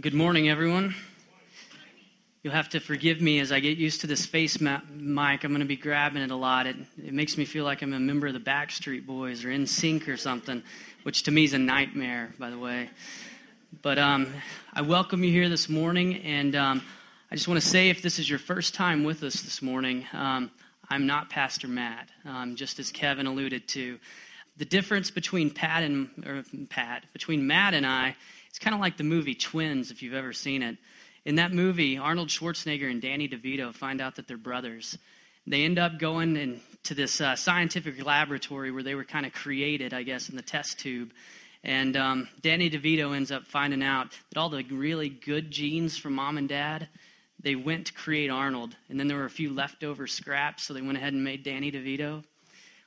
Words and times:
Good 0.00 0.14
morning, 0.14 0.48
everyone. 0.48 0.94
You'll 2.42 2.54
have 2.54 2.70
to 2.70 2.80
forgive 2.80 3.20
me 3.20 3.38
as 3.38 3.52
I 3.52 3.60
get 3.60 3.76
used 3.76 4.00
to 4.00 4.06
this 4.06 4.24
face 4.24 4.58
ma- 4.58 4.80
mic. 4.90 5.44
I'm 5.44 5.50
going 5.50 5.60
to 5.60 5.66
be 5.66 5.76
grabbing 5.76 6.22
it 6.22 6.30
a 6.30 6.36
lot. 6.36 6.66
It, 6.66 6.76
it 6.96 7.12
makes 7.12 7.36
me 7.36 7.44
feel 7.44 7.64
like 7.64 7.82
I'm 7.82 7.92
a 7.92 8.00
member 8.00 8.28
of 8.28 8.32
the 8.32 8.40
Backstreet 8.40 9.04
Boys 9.04 9.44
or 9.44 9.48
NSYNC 9.48 10.08
or 10.08 10.16
something, 10.16 10.62
which 11.02 11.24
to 11.24 11.30
me 11.30 11.44
is 11.44 11.52
a 11.52 11.58
nightmare, 11.58 12.32
by 12.38 12.48
the 12.48 12.58
way. 12.58 12.88
But 13.82 13.98
um, 13.98 14.32
I 14.74 14.82
welcome 14.82 15.24
you 15.24 15.32
here 15.32 15.48
this 15.48 15.68
morning, 15.68 16.18
and 16.18 16.54
um, 16.54 16.82
I 17.30 17.34
just 17.34 17.48
want 17.48 17.60
to 17.60 17.66
say 17.66 17.88
if 17.88 18.02
this 18.02 18.18
is 18.18 18.28
your 18.28 18.38
first 18.38 18.74
time 18.74 19.04
with 19.04 19.22
us 19.22 19.40
this 19.40 19.62
morning, 19.62 20.04
um, 20.12 20.50
I'm 20.90 21.06
not 21.06 21.30
Pastor 21.30 21.66
Matt, 21.66 22.10
um, 22.26 22.56
just 22.56 22.78
as 22.78 22.92
Kevin 22.92 23.26
alluded 23.26 23.66
to. 23.68 23.98
The 24.58 24.66
difference 24.66 25.10
between 25.10 25.50
Pat 25.50 25.82
and 25.82 26.10
or 26.26 26.44
Pat 26.68 27.04
between 27.14 27.46
Matt 27.46 27.72
and 27.72 27.86
I, 27.86 28.14
it's 28.50 28.58
kind 28.58 28.74
of 28.74 28.80
like 28.80 28.98
the 28.98 29.04
movie 29.04 29.34
Twins, 29.34 29.90
if 29.90 30.02
you've 30.02 30.14
ever 30.14 30.34
seen 30.34 30.62
it. 30.62 30.76
In 31.24 31.36
that 31.36 31.52
movie, 31.52 31.96
Arnold 31.96 32.28
Schwarzenegger 32.28 32.90
and 32.90 33.00
Danny 33.00 33.28
DeVito 33.28 33.72
find 33.72 34.00
out 34.00 34.16
that 34.16 34.28
they're 34.28 34.36
brothers. 34.36 34.98
They 35.46 35.64
end 35.64 35.78
up 35.78 35.98
going 35.98 36.36
into 36.36 36.94
this 36.94 37.20
uh, 37.20 37.34
scientific 37.34 38.04
laboratory 38.04 38.70
where 38.70 38.82
they 38.82 38.94
were 38.94 39.04
kind 39.04 39.24
of 39.24 39.32
created, 39.32 39.94
I 39.94 40.02
guess, 40.02 40.28
in 40.28 40.36
the 40.36 40.42
test 40.42 40.78
tube 40.78 41.12
and 41.64 41.96
um, 41.96 42.28
Danny 42.42 42.68
DeVito 42.68 43.16
ends 43.16 43.32
up 43.32 43.46
finding 43.46 43.82
out 43.82 44.10
that 44.28 44.38
all 44.38 44.50
the 44.50 44.62
really 44.64 45.08
good 45.08 45.50
genes 45.50 45.96
from 45.96 46.12
mom 46.12 46.36
and 46.36 46.46
dad, 46.46 46.88
they 47.40 47.54
went 47.54 47.86
to 47.86 47.92
create 47.94 48.28
Arnold. 48.30 48.76
And 48.90 49.00
then 49.00 49.08
there 49.08 49.16
were 49.16 49.24
a 49.24 49.30
few 49.30 49.52
leftover 49.52 50.06
scraps, 50.06 50.64
so 50.64 50.74
they 50.74 50.82
went 50.82 50.98
ahead 50.98 51.14
and 51.14 51.24
made 51.24 51.42
Danny 51.42 51.72
DeVito. 51.72 52.22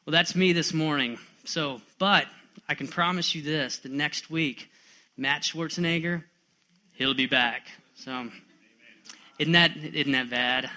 Well, 0.06 0.11
that's 0.11 0.36
me 0.36 0.53
this 0.53 0.73
morning. 0.73 1.17
So, 1.44 1.81
but 1.97 2.28
I 2.69 2.75
can 2.75 2.88
promise 2.88 3.34
you 3.34 3.42
this 3.42 3.80
that 3.80 3.92
next 3.92 4.30
week, 4.30 4.69
Matt 5.17 5.41
Schwarzenegger, 5.41 6.23
he'll 6.94 7.16
be 7.16 7.25
back. 7.25 7.67
So, 7.95 8.30
isn't 9.39 9.53
that, 9.53 9.75
isn't 9.75 10.12
that 10.12 10.30
bad? 10.30 10.69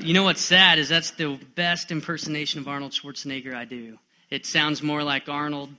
You 0.00 0.12
know 0.12 0.24
what's 0.24 0.42
sad 0.42 0.80
is 0.80 0.88
that's 0.88 1.12
the 1.12 1.38
best 1.54 1.92
impersonation 1.92 2.60
of 2.60 2.66
Arnold 2.66 2.92
Schwarzenegger 2.92 3.54
I 3.54 3.64
do. 3.64 3.96
It 4.28 4.44
sounds 4.44 4.82
more 4.82 5.04
like 5.04 5.28
Arnold 5.28 5.70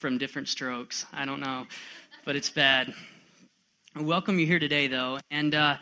from 0.00 0.16
Diff'rent 0.16 0.48
Strokes. 0.48 1.04
I 1.12 1.26
don't 1.26 1.40
know, 1.40 1.66
but 2.24 2.34
it's 2.34 2.48
bad. 2.48 2.94
I 3.94 4.00
welcome 4.00 4.38
you 4.38 4.46
here 4.46 4.58
today, 4.58 4.86
though, 4.86 5.18
and 5.30 5.54
uh, 5.54 5.76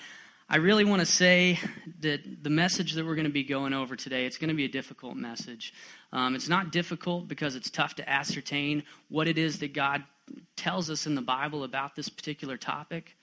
I 0.49 0.57
really 0.57 0.85
want 0.85 0.99
to 0.99 1.07
say 1.07 1.61
that 2.01 2.43
the 2.43 2.51
message 2.51 2.95
that 2.95 3.07
we're 3.07 3.15
going 3.15 3.29
to 3.29 3.33
be 3.33 3.45
going 3.45 3.73
over 3.73 3.95
today, 3.95 4.27
it's 4.27 4.37
going 4.37 4.49
to 4.49 4.57
be 4.57 4.65
a 4.65 4.69
difficult 4.69 5.17
message. 5.17 5.73
Um, 6.13 6.35
it's 6.35 6.49
not 6.49 6.73
difficult 6.73 7.29
because 7.29 7.55
it's 7.55 7.71
tough 7.71 7.95
to 7.95 8.09
ascertain 8.11 8.83
what 9.09 9.29
it 9.29 9.39
is 9.39 9.61
that 9.61 9.73
God 9.73 10.03
tells 10.57 10.91
us 10.91 11.07
in 11.07 11.15
the 11.15 11.23
Bible 11.23 11.63
about 11.63 11.95
this 11.95 12.09
particular 12.09 12.57
topic, 12.57 13.17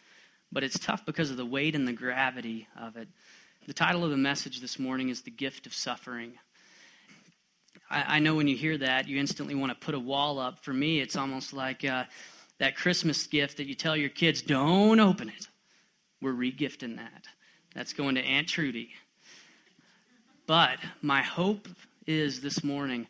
but 0.50 0.64
it's 0.64 0.80
tough 0.80 1.06
because 1.06 1.30
of 1.30 1.36
the 1.36 1.46
weight 1.46 1.76
and 1.76 1.86
the 1.86 1.94
gravity 1.94 2.70
of 2.80 2.96
it. 2.96 3.10
The 3.68 3.74
title 3.74 4.06
of 4.06 4.12
the 4.12 4.18
message 4.18 4.62
this 4.62 4.80
morning 4.80 5.10
is 5.10 5.24
The 5.24 5.32
Gift 5.32 5.66
of 5.66 5.74
Suffering. 5.74 6.36
I, 7.90 8.16
I, 8.16 8.20
know 8.20 8.36
when 8.36 8.48
you 8.48 8.56
hear 8.56 8.78
that, 8.78 9.08
you 9.08 9.20
instantly 9.20 9.56
want 9.56 9.72
to 9.72 9.86
put 9.86 9.96
a 9.96 10.00
wall 10.00 10.40
up. 10.40 10.64
For 10.64 10.74
me, 10.74 11.00
it's 11.00 11.16
almost 11.16 11.54
like 11.54 11.86
uh, 11.86 12.06
that 12.60 12.76
Christmas 12.76 13.28
gift 13.28 13.58
that 13.58 13.68
you 13.68 13.76
tell 13.76 13.96
your 13.96 14.10
kids, 14.10 14.42
don't 14.42 15.00
open 15.00 15.30
it. 15.30 15.48
We're 16.22 16.34
regifting 16.34 16.98
that. 16.98 17.26
That's 17.74 17.94
going 17.94 18.16
to 18.16 18.22
Aunt 18.22 18.48
Trudy. 18.48 18.94
But 20.48 20.80
my 21.02 21.22
hope 21.22 21.68
is 22.08 22.42
this 22.42 22.64
morning 22.64 23.08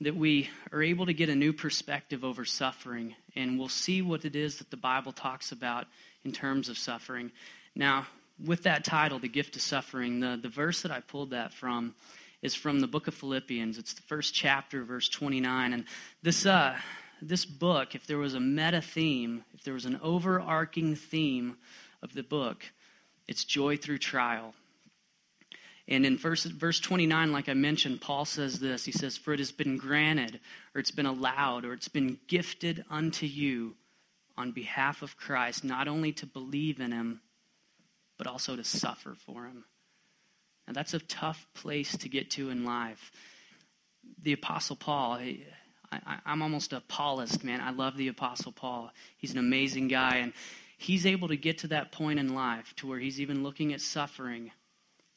that 0.00 0.14
we 0.14 0.50
are 0.72 0.82
able 0.82 1.06
to 1.06 1.14
get 1.14 1.28
a 1.28 1.34
new 1.34 1.52
perspective 1.52 2.24
over 2.24 2.44
suffering, 2.44 3.14
and 3.34 3.58
we'll 3.58 3.68
see 3.68 4.02
what 4.02 4.24
it 4.24 4.36
is 4.36 4.58
that 4.58 4.70
the 4.70 4.76
Bible 4.76 5.12
talks 5.12 5.52
about 5.52 5.86
in 6.24 6.32
terms 6.32 6.68
of 6.68 6.76
suffering. 6.76 7.32
Now, 7.74 8.06
with 8.44 8.64
that 8.64 8.84
title, 8.84 9.18
The 9.18 9.28
Gift 9.28 9.56
of 9.56 9.62
Suffering, 9.62 10.20
the, 10.20 10.38
the 10.40 10.48
verse 10.48 10.82
that 10.82 10.90
I 10.90 11.00
pulled 11.00 11.30
that 11.30 11.54
from 11.54 11.94
is 12.46 12.54
from 12.54 12.80
the 12.80 12.86
book 12.86 13.08
of 13.08 13.14
Philippians. 13.14 13.76
It's 13.76 13.92
the 13.92 14.02
first 14.02 14.32
chapter, 14.32 14.84
verse 14.84 15.08
29. 15.08 15.72
And 15.72 15.84
this, 16.22 16.46
uh, 16.46 16.76
this 17.20 17.44
book, 17.44 17.96
if 17.96 18.06
there 18.06 18.18
was 18.18 18.34
a 18.34 18.40
meta 18.40 18.80
theme, 18.80 19.44
if 19.52 19.64
there 19.64 19.74
was 19.74 19.84
an 19.84 19.98
overarching 20.00 20.94
theme 20.94 21.56
of 22.02 22.14
the 22.14 22.22
book, 22.22 22.64
it's 23.26 23.44
joy 23.44 23.76
through 23.76 23.98
trial. 23.98 24.54
And 25.88 26.06
in 26.06 26.16
verse, 26.16 26.44
verse 26.44 26.78
29, 26.78 27.32
like 27.32 27.48
I 27.48 27.54
mentioned, 27.54 28.00
Paul 28.00 28.24
says 28.24 28.60
this. 28.60 28.84
He 28.84 28.92
says, 28.92 29.16
For 29.16 29.32
it 29.32 29.40
has 29.40 29.52
been 29.52 29.76
granted, 29.76 30.40
or 30.74 30.80
it's 30.80 30.90
been 30.92 31.06
allowed, 31.06 31.64
or 31.64 31.72
it's 31.72 31.88
been 31.88 32.18
gifted 32.28 32.84
unto 32.88 33.26
you 33.26 33.74
on 34.36 34.52
behalf 34.52 35.02
of 35.02 35.16
Christ, 35.16 35.64
not 35.64 35.88
only 35.88 36.12
to 36.12 36.26
believe 36.26 36.80
in 36.80 36.92
him, 36.92 37.20
but 38.18 38.28
also 38.28 38.54
to 38.54 38.64
suffer 38.64 39.14
for 39.14 39.46
him. 39.46 39.64
Now, 40.66 40.72
that's 40.72 40.94
a 40.94 40.98
tough 40.98 41.46
place 41.54 41.96
to 41.98 42.08
get 42.08 42.30
to 42.32 42.50
in 42.50 42.64
life. 42.64 43.12
The 44.22 44.32
Apostle 44.32 44.76
Paul, 44.76 45.20
I, 45.92 46.18
am 46.26 46.42
almost 46.42 46.72
a 46.72 46.80
Paulist, 46.80 47.44
man. 47.44 47.60
I 47.60 47.70
love 47.70 47.96
the 47.96 48.08
Apostle 48.08 48.52
Paul. 48.52 48.90
He's 49.16 49.32
an 49.32 49.38
amazing 49.38 49.88
guy, 49.88 50.16
and 50.16 50.32
he's 50.76 51.06
able 51.06 51.28
to 51.28 51.36
get 51.36 51.58
to 51.58 51.68
that 51.68 51.92
point 51.92 52.18
in 52.18 52.34
life 52.34 52.74
to 52.76 52.86
where 52.86 52.98
he's 52.98 53.20
even 53.20 53.42
looking 53.42 53.72
at 53.72 53.80
suffering 53.80 54.50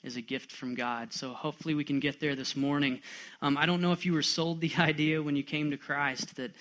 as 0.03 0.15
a 0.15 0.21
gift 0.21 0.51
from 0.51 0.75
God. 0.75 1.11
So 1.13 1.33
hopefully 1.33 1.73
we 1.73 1.83
can 1.83 1.99
get 1.99 2.19
there 2.19 2.35
this 2.35 2.55
morning. 2.55 3.01
Um, 3.41 3.57
I 3.57 3.65
don't 3.65 3.81
know 3.81 3.91
if 3.91 4.05
you 4.05 4.13
were 4.13 4.21
sold 4.21 4.61
the 4.61 4.71
idea 4.77 5.21
when 5.21 5.35
you 5.35 5.43
came 5.43 5.71
to 5.71 5.77
Christ 5.77 6.35
that 6.37 6.51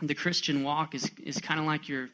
the 0.00 0.14
Christian 0.14 0.64
walk 0.64 0.94
is, 0.94 1.10
is 1.22 1.38
kind 1.38 1.60
of 1.60 1.66
like 1.66 1.88
your 1.88 2.08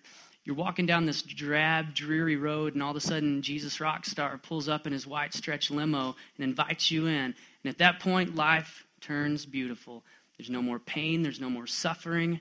you're 0.49 0.57
walking 0.57 0.87
down 0.87 1.05
this 1.05 1.21
drab, 1.21 1.95
dreary 1.95 2.37
road, 2.37 2.73
and 2.73 2.83
all 2.83 2.93
of 2.93 2.97
a 2.97 3.03
sudden, 3.03 3.43
Jesus 3.43 3.77
Rockstar 3.77 4.41
pulls 4.41 4.67
up 4.67 4.87
in 4.87 4.95
his 4.95 5.07
white 5.07 5.35
stretch 5.35 5.71
limo 5.71 6.17
and 6.39 6.43
invites 6.45 6.91
you 6.91 7.07
in. 7.07 7.35
And 7.63 7.67
at 7.67 7.77
that 7.79 8.01
point, 8.01 8.35
life 8.35 8.87
turns 9.03 9.45
beautiful. 9.45 10.03
There's 10.39 10.49
no 10.49 10.63
more 10.63 10.79
pain, 10.79 11.23
there's 11.23 11.39
no 11.39 11.51
more 11.51 11.67
suffering. 11.67 12.41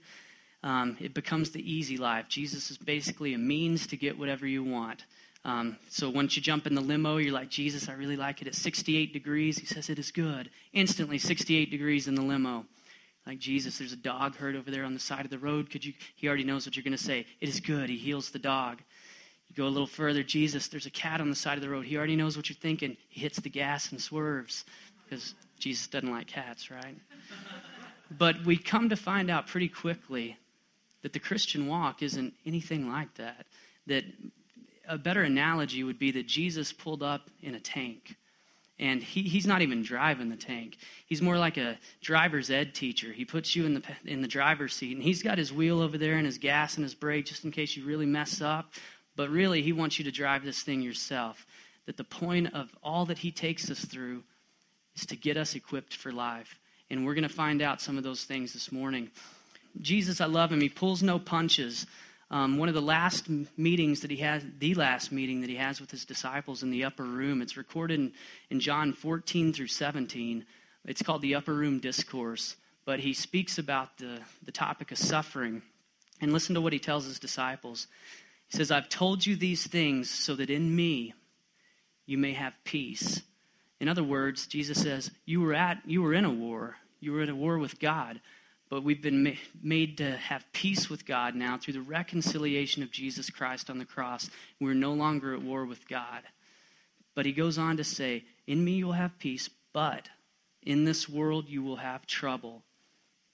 Um, 0.64 0.96
it 1.02 1.14
becomes 1.14 1.52
the 1.52 1.70
easy 1.70 1.98
life. 1.98 2.30
Jesus 2.30 2.72
is 2.72 2.78
basically 2.78 3.34
a 3.34 3.38
means 3.38 3.88
to 3.88 3.98
get 3.98 4.18
whatever 4.18 4.48
you 4.48 4.64
want. 4.64 5.04
Um, 5.44 5.76
so 5.90 6.10
once 6.10 6.38
you 6.38 6.42
jump 6.42 6.66
in 6.66 6.76
the 6.76 6.82
limo, 6.82 7.18
you're 7.18 7.34
like, 7.34 7.50
Jesus, 7.50 7.90
I 7.90 7.94
really 7.94 8.16
like 8.16 8.42
it 8.42 8.48
at 8.48 8.56
68 8.56 9.12
degrees. 9.12 9.58
He 9.58 9.66
says, 9.66 9.90
It 9.90 10.00
is 10.00 10.12
good. 10.12 10.50
Instantly, 10.72 11.18
68 11.18 11.70
degrees 11.70 12.08
in 12.08 12.16
the 12.16 12.22
limo. 12.22 12.68
Like 13.28 13.40
Jesus, 13.40 13.78
there's 13.78 13.92
a 13.92 13.98
dog 13.98 14.38
herd 14.38 14.56
over 14.56 14.72
there 14.72 14.86
on 14.86 14.94
the 14.94 15.02
side 15.02 15.26
of 15.26 15.30
the 15.30 15.38
road. 15.38 15.70
Could 15.70 15.84
you? 15.84 15.94
He 16.16 16.30
already 16.30 16.46
knows 16.46 16.66
what 16.66 16.78
you're 16.78 16.84
going 16.84 16.96
to 16.96 17.04
say. 17.04 17.26
It 17.42 17.50
is 17.50 17.60
good. 17.60 17.90
He 17.90 17.98
heals 17.98 18.30
the 18.30 18.40
dog. 18.40 18.82
You 19.50 19.56
go 19.56 19.68
a 19.68 19.70
little 19.70 19.86
further. 19.86 20.24
Jesus, 20.24 20.70
there's 20.70 20.86
a 20.86 20.92
cat 20.92 21.20
on 21.20 21.30
the 21.30 21.36
side 21.36 21.56
of 21.56 21.62
the 21.62 21.70
road. 21.70 21.86
He 21.86 21.98
already 21.98 22.16
knows 22.16 22.38
what 22.38 22.48
you're 22.50 22.56
thinking. 22.56 22.96
He 23.10 23.20
hits 23.20 23.42
the 23.42 23.50
gas 23.50 23.92
and 23.92 24.02
swerves 24.02 24.64
because 25.04 25.36
Jesus 25.60 25.88
doesn't 25.88 26.10
like 26.10 26.28
cats, 26.28 26.72
right? 26.72 26.96
but 28.18 28.46
we 28.46 28.56
come 28.56 28.88
to 28.90 28.96
find 28.96 29.30
out 29.30 29.48
pretty 29.48 29.68
quickly 29.68 30.38
that 31.02 31.12
the 31.12 31.20
Christian 31.20 31.68
walk 31.68 32.02
isn't 32.02 32.34
anything 32.46 32.90
like 32.90 33.14
that. 33.16 33.46
That 33.88 34.06
a 34.88 34.98
better 34.98 35.24
analogy 35.24 35.84
would 35.84 36.00
be 36.00 36.12
that 36.12 36.28
Jesus 36.28 36.72
pulled 36.72 37.04
up 37.04 37.30
in 37.42 37.56
a 37.56 37.60
tank 37.60 38.16
and 38.80 39.02
he, 39.02 39.24
he's 39.24 39.48
not 39.48 39.62
even 39.62 39.82
driving 39.82 40.30
the 40.30 40.36
tank. 40.36 40.78
He's 41.06 41.22
more 41.22 41.38
like 41.38 41.58
a 41.58 41.78
driver's 42.02 42.50
ed 42.50 42.76
teacher. 42.76 43.12
He 43.12 43.26
puts 43.26 43.56
you 43.56 43.66
in 43.66 43.74
the, 43.74 43.84
in 44.06 44.22
the 44.22 44.28
driver's 44.28 44.76
seat, 44.76 44.96
and 44.96 45.04
he's 45.04 45.24
got 45.24 45.38
his 45.38 45.52
wheel 45.52 45.82
over 45.82 45.98
there 45.98 46.16
and 46.16 46.26
his 46.26 46.38
gas 46.38 46.76
and 46.76 46.84
his 46.84 46.94
brake 46.94 47.26
just 47.26 47.44
in 47.44 47.52
case 47.52 47.76
you 47.76 47.86
really 47.86 48.06
mess 48.06 48.42
up. 48.42 48.74
But 49.16 49.30
really, 49.30 49.64
he 49.64 49.74
wants 49.74 49.98
you 49.98 50.06
to 50.06 50.12
drive 50.12 50.44
this 50.44 50.62
thing 50.62 50.82
yourself. 50.82 51.46
That 51.88 51.98
the 51.98 52.04
point 52.04 52.54
of 52.54 52.76
all 52.84 53.06
that 53.06 53.18
he 53.20 53.32
takes 53.32 53.72
us 53.72 53.84
through 53.84 54.24
is 54.96 55.06
to 55.08 55.16
get 55.16 55.38
us 55.38 55.56
equipped 55.56 55.96
for 55.96 56.12
life. 56.12 56.60
And 56.90 57.06
we're 57.06 57.16
going 57.16 57.28
to 57.28 57.30
find 57.30 57.62
out 57.62 57.82
some 57.82 57.98
of 57.98 58.04
those 58.04 58.26
things 58.26 58.54
this 58.54 58.72
morning. 58.72 59.10
Jesus, 59.82 60.22
I 60.22 60.26
love 60.26 60.52
him. 60.52 60.62
He 60.62 60.70
pulls 60.70 61.02
no 61.02 61.18
punches. 61.18 61.88
Um, 62.30 62.58
one 62.58 62.68
of 62.68 62.76
the 62.76 62.82
last 62.82 63.30
meetings 63.58 64.02
that 64.02 64.12
he 64.12 64.18
has, 64.18 64.44
the 64.60 64.74
last 64.74 65.12
meeting 65.14 65.42
that 65.42 65.50
he 65.50 65.56
has 65.56 65.80
with 65.80 65.92
his 65.92 66.04
disciples 66.04 66.62
in 66.62 66.72
the 66.72 66.84
upper 66.84 67.04
room, 67.04 67.42
it's 67.42 67.56
recorded 67.56 68.00
in, 68.00 68.12
in 68.50 68.60
John 68.60 68.92
14 68.92 69.54
through 69.54 69.68
17. 69.68 70.46
It's 70.86 71.02
called 71.02 71.22
the 71.22 71.36
Upper 71.36 71.54
Room 71.54 71.80
Discourse, 71.80 72.58
but 72.86 73.00
he 73.00 73.14
speaks 73.14 73.58
about 73.58 73.98
the, 73.98 74.20
the 74.44 74.52
topic 74.52 74.92
of 74.92 74.98
suffering. 74.98 75.62
And 76.20 76.34
listen 76.34 76.56
to 76.56 76.62
what 76.62 76.74
he 76.74 76.80
tells 76.80 77.06
his 77.06 77.20
disciples. 77.20 77.88
He 78.50 78.58
says, 78.58 78.72
I've 78.72 78.90
told 78.90 79.26
you 79.26 79.36
these 79.36 79.66
things 79.66 80.10
so 80.10 80.36
that 80.36 80.50
in 80.50 80.76
me 80.76 81.14
you 82.06 82.18
may 82.18 82.34
have 82.34 82.62
peace. 82.64 83.22
In 83.80 83.88
other 83.88 84.04
words, 84.04 84.48
Jesus 84.48 84.82
says, 84.82 85.12
you 85.26 85.42
were, 85.42 85.54
at, 85.54 85.82
you 85.86 86.02
were 86.02 86.14
in 86.14 86.26
a 86.26 86.32
war. 86.32 86.78
You 87.00 87.14
were 87.14 87.22
at 87.22 87.30
a 87.30 87.36
war 87.36 87.58
with 87.58 87.80
God. 87.80 88.20
But 88.70 88.84
we've 88.84 89.02
been 89.02 89.24
ma- 89.24 89.32
made 89.62 89.98
to 89.98 90.18
have 90.18 90.46
peace 90.52 90.90
with 90.90 91.06
God 91.06 91.36
now 91.36 91.58
through 91.58 91.74
the 91.74 91.82
reconciliation 91.82 92.84
of 92.84 92.92
Jesus 92.92 93.30
Christ 93.30 93.70
on 93.70 93.78
the 93.78 93.86
cross. 93.86 94.30
We're 94.60 94.74
no 94.74 94.94
longer 94.94 95.34
at 95.34 95.42
war 95.42 95.66
with 95.66 95.88
God. 95.88 96.24
But 97.16 97.26
he 97.26 97.32
goes 97.32 97.58
on 97.58 97.78
to 97.78 97.84
say, 97.84 98.26
In 98.46 98.64
me 98.64 98.74
you'll 98.74 98.92
have 98.92 99.18
peace, 99.20 99.50
but 99.74 100.10
in 100.64 100.86
this 100.86 101.08
world 101.08 101.50
you 101.50 101.64
will 101.64 101.78
have 101.78 102.06
trouble. 102.06 102.64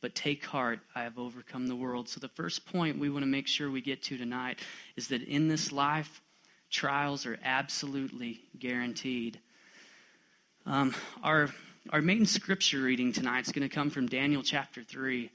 But 0.01 0.15
take 0.15 0.45
heart, 0.45 0.81
I 0.95 1.03
have 1.03 1.17
overcome 1.17 1.67
the 1.67 1.75
world. 1.75 2.09
So, 2.09 2.19
the 2.19 2.27
first 2.27 2.65
point 2.65 2.99
we 2.99 3.09
want 3.09 3.23
to 3.23 3.27
make 3.27 3.47
sure 3.47 3.71
we 3.71 3.81
get 3.81 4.03
to 4.03 4.17
tonight 4.17 4.59
is 4.97 5.07
that 5.07 5.23
in 5.23 5.47
this 5.47 5.71
life, 5.71 6.21
trials 6.69 7.25
are 7.25 7.39
absolutely 7.43 8.41
guaranteed. 8.59 9.39
Um, 10.65 10.93
our 11.23 11.49
our 11.89 12.01
main 12.01 12.25
scripture 12.25 12.81
reading 12.81 13.11
tonight 13.11 13.45
is 13.45 13.51
going 13.51 13.67
to 13.67 13.73
come 13.73 13.89
from 13.89 14.07
Daniel 14.07 14.41
chapter 14.41 14.83
3. 14.83 15.29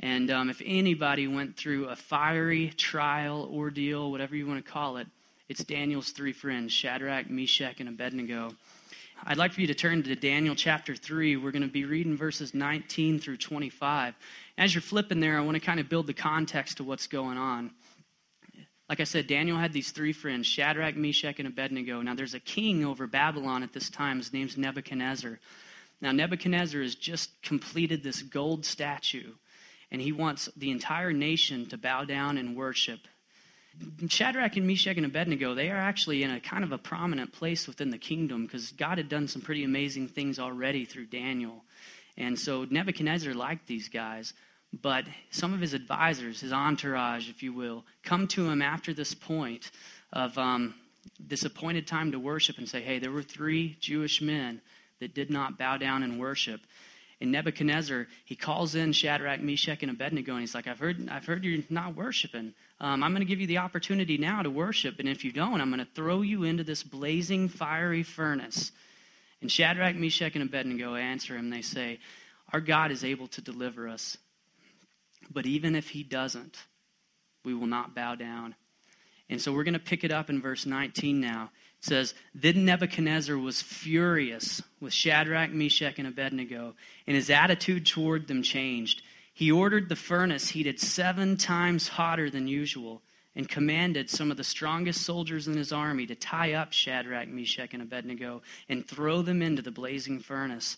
And 0.00 0.30
um, 0.30 0.48
if 0.48 0.62
anybody 0.64 1.28
went 1.28 1.58
through 1.58 1.88
a 1.88 1.96
fiery 1.96 2.70
trial, 2.70 3.50
ordeal, 3.52 4.10
whatever 4.10 4.34
you 4.34 4.46
want 4.46 4.64
to 4.64 4.70
call 4.70 4.96
it, 4.96 5.06
it's 5.50 5.62
Daniel's 5.62 6.10
three 6.10 6.32
friends, 6.32 6.72
Shadrach, 6.72 7.28
Meshach, 7.28 7.80
and 7.80 7.88
Abednego. 7.88 8.54
I'd 9.24 9.36
like 9.36 9.52
for 9.52 9.60
you 9.60 9.66
to 9.66 9.74
turn 9.74 10.02
to 10.04 10.14
Daniel 10.16 10.54
chapter 10.54 10.96
3. 10.96 11.36
We're 11.36 11.50
going 11.50 11.62
to 11.62 11.68
be 11.68 11.84
reading 11.84 12.16
verses 12.16 12.54
19 12.54 13.18
through 13.18 13.36
25. 13.36 14.14
As 14.56 14.74
you're 14.74 14.80
flipping 14.80 15.20
there, 15.20 15.36
I 15.36 15.42
want 15.42 15.56
to 15.56 15.60
kind 15.60 15.80
of 15.80 15.90
build 15.90 16.06
the 16.06 16.14
context 16.14 16.78
to 16.78 16.84
what's 16.84 17.08
going 17.08 17.36
on. 17.36 17.72
Like 18.88 19.00
I 19.00 19.04
said, 19.04 19.26
Daniel 19.26 19.58
had 19.58 19.74
these 19.74 19.90
three 19.90 20.14
friends, 20.14 20.46
Shadrach, 20.46 20.96
Meshach, 20.96 21.38
and 21.38 21.46
Abednego. 21.46 22.00
Now, 22.00 22.14
there's 22.14 22.34
a 22.34 22.40
king 22.40 22.86
over 22.86 23.06
Babylon 23.06 23.62
at 23.62 23.74
this 23.74 23.90
time. 23.90 24.16
His 24.16 24.32
name's 24.32 24.56
Nebuchadnezzar. 24.56 25.38
Now, 26.00 26.12
Nebuchadnezzar 26.12 26.80
has 26.80 26.94
just 26.94 27.42
completed 27.42 28.02
this 28.02 28.22
gold 28.22 28.64
statue, 28.64 29.32
and 29.90 30.00
he 30.00 30.12
wants 30.12 30.48
the 30.56 30.70
entire 30.70 31.12
nation 31.12 31.66
to 31.66 31.76
bow 31.76 32.04
down 32.04 32.38
and 32.38 32.56
worship. 32.56 33.00
Shadrach 34.08 34.56
and 34.56 34.66
Meshach 34.66 34.96
and 34.96 35.06
Abednego, 35.06 35.54
they 35.54 35.70
are 35.70 35.76
actually 35.76 36.22
in 36.22 36.30
a 36.30 36.40
kind 36.40 36.64
of 36.64 36.72
a 36.72 36.78
prominent 36.78 37.32
place 37.32 37.66
within 37.66 37.90
the 37.90 37.98
kingdom 37.98 38.44
because 38.44 38.72
God 38.72 38.98
had 38.98 39.08
done 39.08 39.28
some 39.28 39.42
pretty 39.42 39.64
amazing 39.64 40.08
things 40.08 40.38
already 40.38 40.84
through 40.84 41.06
Daniel. 41.06 41.64
And 42.16 42.38
so 42.38 42.66
Nebuchadnezzar 42.68 43.32
liked 43.32 43.66
these 43.66 43.88
guys, 43.88 44.34
but 44.82 45.04
some 45.30 45.54
of 45.54 45.60
his 45.60 45.74
advisors, 45.74 46.40
his 46.40 46.52
entourage, 46.52 47.28
if 47.28 47.42
you 47.42 47.52
will, 47.52 47.84
come 48.02 48.26
to 48.28 48.48
him 48.48 48.60
after 48.60 48.92
this 48.92 49.14
point 49.14 49.70
of 50.12 50.36
um, 50.36 50.74
this 51.18 51.44
appointed 51.44 51.86
time 51.86 52.12
to 52.12 52.18
worship 52.18 52.58
and 52.58 52.68
say, 52.68 52.80
hey, 52.80 52.98
there 52.98 53.12
were 53.12 53.22
three 53.22 53.76
Jewish 53.80 54.20
men 54.20 54.60
that 55.00 55.14
did 55.14 55.30
not 55.30 55.58
bow 55.58 55.76
down 55.76 56.02
and 56.02 56.20
worship. 56.20 56.60
And 57.20 57.32
Nebuchadnezzar, 57.32 58.06
he 58.24 58.34
calls 58.34 58.74
in 58.74 58.92
Shadrach, 58.92 59.40
Meshach, 59.40 59.82
and 59.82 59.90
Abednego, 59.90 60.32
and 60.32 60.40
he's 60.40 60.54
like, 60.54 60.66
I've 60.66 60.78
heard, 60.78 61.08
I've 61.10 61.26
heard 61.26 61.44
you're 61.44 61.62
not 61.68 61.94
worshiping. 61.94 62.54
Um, 62.80 63.02
I'm 63.02 63.12
going 63.12 63.20
to 63.20 63.26
give 63.26 63.40
you 63.40 63.46
the 63.46 63.58
opportunity 63.58 64.16
now 64.16 64.42
to 64.42 64.48
worship, 64.48 64.98
and 64.98 65.08
if 65.08 65.22
you 65.22 65.32
don't, 65.32 65.60
I'm 65.60 65.68
going 65.68 65.84
to 65.84 65.92
throw 65.94 66.22
you 66.22 66.44
into 66.44 66.64
this 66.64 66.82
blazing, 66.82 67.48
fiery 67.48 68.02
furnace. 68.02 68.72
And 69.42 69.52
Shadrach, 69.52 69.96
Meshach, 69.96 70.34
and 70.34 70.42
Abednego 70.42 70.94
answer 70.94 71.36
him. 71.36 71.50
They 71.50 71.62
say, 71.62 71.98
Our 72.52 72.60
God 72.60 72.90
is 72.90 73.04
able 73.04 73.28
to 73.28 73.42
deliver 73.42 73.86
us. 73.86 74.16
But 75.30 75.46
even 75.46 75.74
if 75.74 75.90
he 75.90 76.02
doesn't, 76.02 76.56
we 77.44 77.54
will 77.54 77.66
not 77.66 77.94
bow 77.94 78.14
down. 78.14 78.54
And 79.28 79.40
so 79.40 79.52
we're 79.52 79.64
going 79.64 79.74
to 79.74 79.78
pick 79.78 80.04
it 80.04 80.10
up 80.10 80.28
in 80.28 80.40
verse 80.40 80.66
19 80.66 81.20
now. 81.20 81.50
Says, 81.80 82.14
Then 82.34 82.64
Nebuchadnezzar 82.64 83.36
was 83.38 83.62
furious 83.62 84.62
with 84.80 84.92
Shadrach, 84.92 85.50
Meshach, 85.50 85.98
and 85.98 86.06
Abednego, 86.06 86.74
and 87.06 87.16
his 87.16 87.30
attitude 87.30 87.86
toward 87.86 88.28
them 88.28 88.42
changed. 88.42 89.02
He 89.32 89.50
ordered 89.50 89.88
the 89.88 89.96
furnace 89.96 90.50
heated 90.50 90.78
seven 90.78 91.36
times 91.36 91.88
hotter 91.88 92.28
than 92.28 92.46
usual 92.46 93.02
and 93.34 93.48
commanded 93.48 94.10
some 94.10 94.30
of 94.30 94.36
the 94.36 94.44
strongest 94.44 95.02
soldiers 95.02 95.48
in 95.48 95.56
his 95.56 95.72
army 95.72 96.06
to 96.06 96.14
tie 96.14 96.52
up 96.52 96.72
Shadrach, 96.72 97.28
Meshach, 97.28 97.72
and 97.72 97.82
Abednego 97.82 98.42
and 98.68 98.86
throw 98.86 99.22
them 99.22 99.40
into 99.40 99.62
the 99.62 99.70
blazing 99.70 100.18
furnace. 100.20 100.76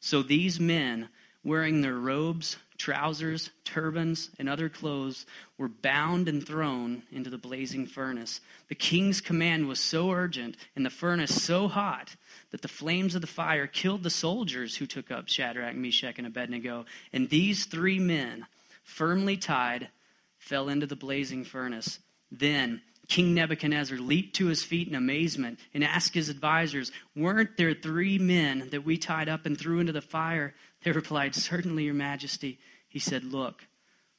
So 0.00 0.22
these 0.22 0.58
men, 0.60 1.08
wearing 1.44 1.82
their 1.82 1.96
robes, 1.96 2.56
trousers, 2.78 3.50
turbans, 3.64 4.30
and 4.38 4.48
other 4.48 4.68
clothes, 4.68 5.26
were 5.58 5.68
bound 5.68 6.28
and 6.28 6.46
thrown 6.46 7.02
into 7.10 7.28
the 7.28 7.36
blazing 7.36 7.84
furnace. 7.86 8.40
The 8.68 8.76
king's 8.76 9.20
command 9.20 9.68
was 9.68 9.80
so 9.80 10.10
urgent 10.12 10.56
and 10.76 10.86
the 10.86 10.90
furnace 10.90 11.42
so 11.42 11.68
hot 11.68 12.14
that 12.52 12.62
the 12.62 12.68
flames 12.68 13.14
of 13.14 13.20
the 13.20 13.26
fire 13.26 13.66
killed 13.66 14.04
the 14.04 14.10
soldiers 14.10 14.76
who 14.76 14.86
took 14.86 15.10
up 15.10 15.28
Shadrach, 15.28 15.74
Meshach, 15.74 16.18
and 16.18 16.26
Abednego. 16.26 16.86
And 17.12 17.28
these 17.28 17.66
three 17.66 17.98
men, 17.98 18.46
firmly 18.84 19.36
tied, 19.36 19.88
fell 20.38 20.68
into 20.68 20.86
the 20.86 20.96
blazing 20.96 21.44
furnace. 21.44 21.98
Then 22.30 22.80
King 23.08 23.34
Nebuchadnezzar 23.34 23.98
leaped 23.98 24.36
to 24.36 24.46
his 24.46 24.62
feet 24.62 24.86
in 24.86 24.94
amazement 24.94 25.58
and 25.72 25.82
asked 25.82 26.14
his 26.14 26.30
advisers, 26.30 26.92
Weren't 27.16 27.56
there 27.56 27.74
three 27.74 28.18
men 28.18 28.68
that 28.70 28.84
we 28.84 28.98
tied 28.98 29.28
up 29.28 29.46
and 29.46 29.58
threw 29.58 29.80
into 29.80 29.92
the 29.92 30.02
fire? 30.02 30.54
They 30.88 30.92
replied, 30.92 31.34
Certainly, 31.34 31.84
Your 31.84 31.92
Majesty. 31.92 32.58
He 32.88 32.98
said, 32.98 33.22
Look, 33.22 33.66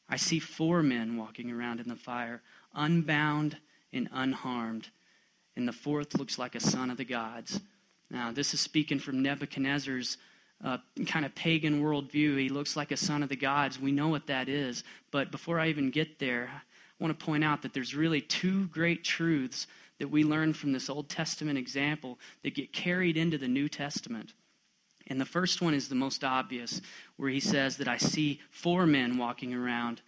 I 0.08 0.18
see 0.18 0.38
four 0.38 0.84
men 0.84 1.18
walking 1.18 1.50
around 1.50 1.80
in 1.80 1.88
the 1.88 1.96
fire, 1.96 2.44
unbound 2.76 3.58
and 3.92 4.08
unharmed. 4.14 4.90
And 5.56 5.68
the 5.68 5.74
fourth 5.74 6.16
looks 6.16 6.38
like 6.38 6.54
a 6.54 6.60
son 6.60 6.92
of 6.92 6.98
the 6.98 7.06
gods. 7.06 7.60
Now, 8.12 8.32
this 8.32 8.54
is 8.54 8.62
speaking 8.62 9.00
from 9.00 9.24
Nebuchadnezzar's 9.24 10.20
uh, 10.64 10.78
kind 11.08 11.26
of 11.26 11.34
pagan 11.34 11.82
worldview. 11.82 12.38
He 12.38 12.50
looks 12.50 12.76
like 12.76 12.92
a 12.92 12.98
son 12.98 13.24
of 13.24 13.30
the 13.30 13.36
gods. 13.36 13.80
We 13.80 13.92
know 13.92 14.10
what 14.10 14.28
that 14.28 14.48
is. 14.48 14.84
But 15.10 15.32
before 15.32 15.60
I 15.60 15.70
even 15.70 15.90
get 15.90 16.20
there, 16.20 16.52
I 16.54 17.04
want 17.04 17.18
to 17.20 17.26
point 17.26 17.44
out 17.44 17.64
that 17.64 17.74
there's 17.74 17.96
really 17.96 18.22
two 18.22 18.68
great 18.68 19.04
truths 19.04 19.66
that 19.98 20.12
we 20.12 20.24
learn 20.24 20.54
from 20.54 20.74
this 20.74 20.88
Old 20.88 21.10
Testament 21.10 21.58
example 21.58 22.20
that 22.44 22.54
get 22.54 22.72
carried 22.74 23.18
into 23.18 23.40
the 23.40 23.48
New 23.48 23.70
Testament. 23.70 24.34
And 25.10 25.20
the 25.20 25.26
first 25.26 25.62
one 25.62 25.74
is 25.74 25.90
the 25.90 25.96
most 25.96 26.24
obvious, 26.24 26.82
where 27.18 27.30
he 27.30 27.40
says 27.40 27.78
that 27.78 27.88
I 27.88 27.98
see 27.98 28.40
four 28.52 28.86
men 28.86 29.18
walking 29.18 29.54
around, 29.54 30.02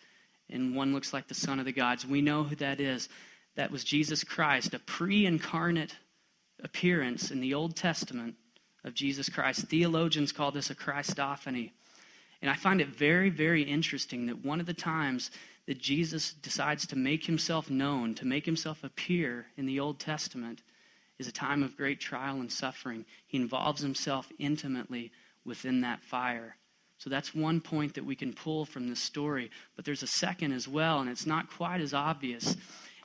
and 0.50 0.76
one 0.76 0.94
looks 0.94 1.12
like 1.14 1.28
the 1.28 1.34
Son 1.34 1.60
of 1.60 1.66
the 1.66 1.72
gods. 1.72 2.06
We 2.06 2.22
know 2.22 2.44
who 2.44 2.56
that 2.58 2.80
is. 2.80 3.10
That 3.56 3.72
was 3.72 3.84
Jesus 3.84 4.24
Christ, 4.24 4.74
a 4.74 4.80
pre 4.80 5.26
incarnate 5.26 5.98
appearance 6.64 7.32
in 7.32 7.42
the 7.42 7.54
Old 7.54 7.76
Testament 7.76 8.36
of 8.84 8.94
Jesus 8.94 9.30
Christ. 9.30 9.68
Theologians 9.68 10.32
call 10.32 10.52
this 10.52 10.70
a 10.70 10.76
Christophany. 10.76 11.72
And 12.42 12.50
I 12.50 12.56
find 12.56 12.82
it 12.82 12.88
very, 12.88 13.30
very 13.30 13.64
interesting 13.64 14.26
that 14.28 14.44
one 14.44 14.60
of 14.60 14.66
the 14.66 14.74
times 14.74 15.32
that 15.68 15.80
Jesus 15.80 16.34
decides 16.34 16.88
to 16.88 16.96
make 16.96 17.26
himself 17.26 17.70
known, 17.70 18.16
to 18.16 18.26
make 18.26 18.46
himself 18.46 18.84
appear 18.84 19.48
in 19.58 19.66
the 19.66 19.80
Old 19.80 20.00
Testament, 20.00 20.64
is 21.22 21.28
a 21.28 21.32
time 21.32 21.62
of 21.62 21.78
great 21.78 22.00
trial 22.00 22.38
and 22.38 22.52
suffering. 22.52 23.06
He 23.28 23.38
involves 23.38 23.82
himself 23.82 24.28
intimately 24.40 25.12
within 25.46 25.82
that 25.82 26.02
fire. 26.02 26.56
So 26.98 27.12
that's 27.12 27.36
one 27.36 27.62
point 27.62 27.94
that 27.94 28.06
we 28.06 28.16
can 28.16 28.34
pull 28.34 28.66
from 28.66 28.90
this 28.90 29.00
story. 29.00 29.52
But 29.76 29.86
there's 29.86 30.02
a 30.02 30.08
second 30.08 30.52
as 30.52 30.68
well, 30.68 31.00
and 31.00 31.10
it's 31.10 31.28
not 31.28 31.50
quite 31.50 31.80
as 31.80 31.94
obvious. 31.94 32.58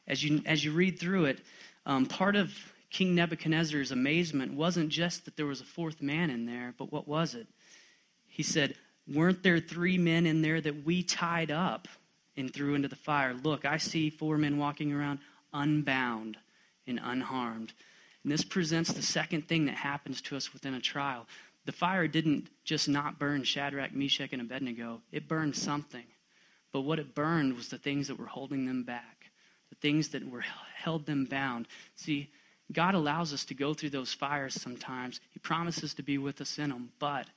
As 0.09 0.25
you, 0.25 0.43
as 0.47 0.65
you 0.65 0.73
read 0.73 0.99
through 0.99 1.27
it, 1.27 1.41
um, 1.85 2.07
part 2.07 2.37
of 2.37 2.53
King 2.91 3.15
Nebuchadnezzar's 3.15 3.93
amazement 3.93 4.55
wasn't 4.55 4.89
just 4.89 5.27
that 5.27 5.37
there 5.37 5.45
was 5.45 5.61
a 5.61 5.65
fourth 5.65 6.01
man 6.01 6.31
in 6.31 6.47
there, 6.47 6.75
but 6.79 6.91
what 6.91 7.07
was 7.07 7.35
it? 7.35 7.47
He 8.27 8.43
said, 8.43 8.77
Weren't 9.07 9.43
there 9.43 9.61
three 9.61 9.99
men 9.99 10.25
in 10.25 10.41
there 10.41 10.63
that 10.63 10.87
we 10.87 11.03
tied 11.03 11.51
up 11.51 11.87
and 12.35 12.53
threw 12.53 12.75
into 12.75 12.89
the 12.89 12.97
fire? 12.97 13.35
Look, 13.35 13.67
I 13.67 13.77
see 13.77 14.09
four 14.09 14.39
men 14.39 14.57
walking 14.57 14.93
around 14.93 15.19
unbound 15.53 16.39
and 16.87 17.01
unharmed. 17.03 17.73
And 18.27 18.33
this 18.33 18.43
presents 18.43 18.93
the 18.93 19.03
second 19.03 19.47
thing 19.47 19.67
that 19.67 19.77
happens 19.77 20.21
to 20.23 20.37
us 20.37 20.53
within 20.53 20.75
a 20.75 20.81
trial. 20.81 21.29
The 21.65 21.71
fire 21.71 22.09
didn't 22.09 22.49
just 22.65 22.89
not 22.89 23.21
burn 23.21 23.45
Shadrach, 23.45 23.95
Meshach, 23.95 24.33
and 24.33 24.43
Abednego, 24.43 25.01
it 25.13 25.29
burned 25.29 25.55
something. 25.55 26.03
But 26.73 26.81
what 26.81 26.99
it 26.99 27.15
burned 27.15 27.55
was 27.55 27.69
the 27.69 27.79
things 27.79 28.09
that 28.09 28.19
were 28.19 28.27
holding 28.27 28.67
them 28.67 28.83
back, 28.83 29.31
the 29.69 29.77
things 29.77 30.09
that 30.09 30.29
were 30.29 30.43
held 30.75 31.07
them 31.07 31.27
bound. 31.27 31.69
See, 31.95 32.29
God 32.73 32.97
allows 32.97 33.33
us 33.33 33.45
to 33.45 33.55
go 33.55 33.75
through 33.75 33.91
those 33.91 34.13
fires 34.13 34.61
sometimes. 34.61 35.21
He 35.31 35.39
promises 35.39 35.95
to 35.95 36.03
be 36.03 36.19
with 36.19 36.41
us 36.41 36.59
in 36.59 36.71
them, 36.71 36.91
but 36.99 37.29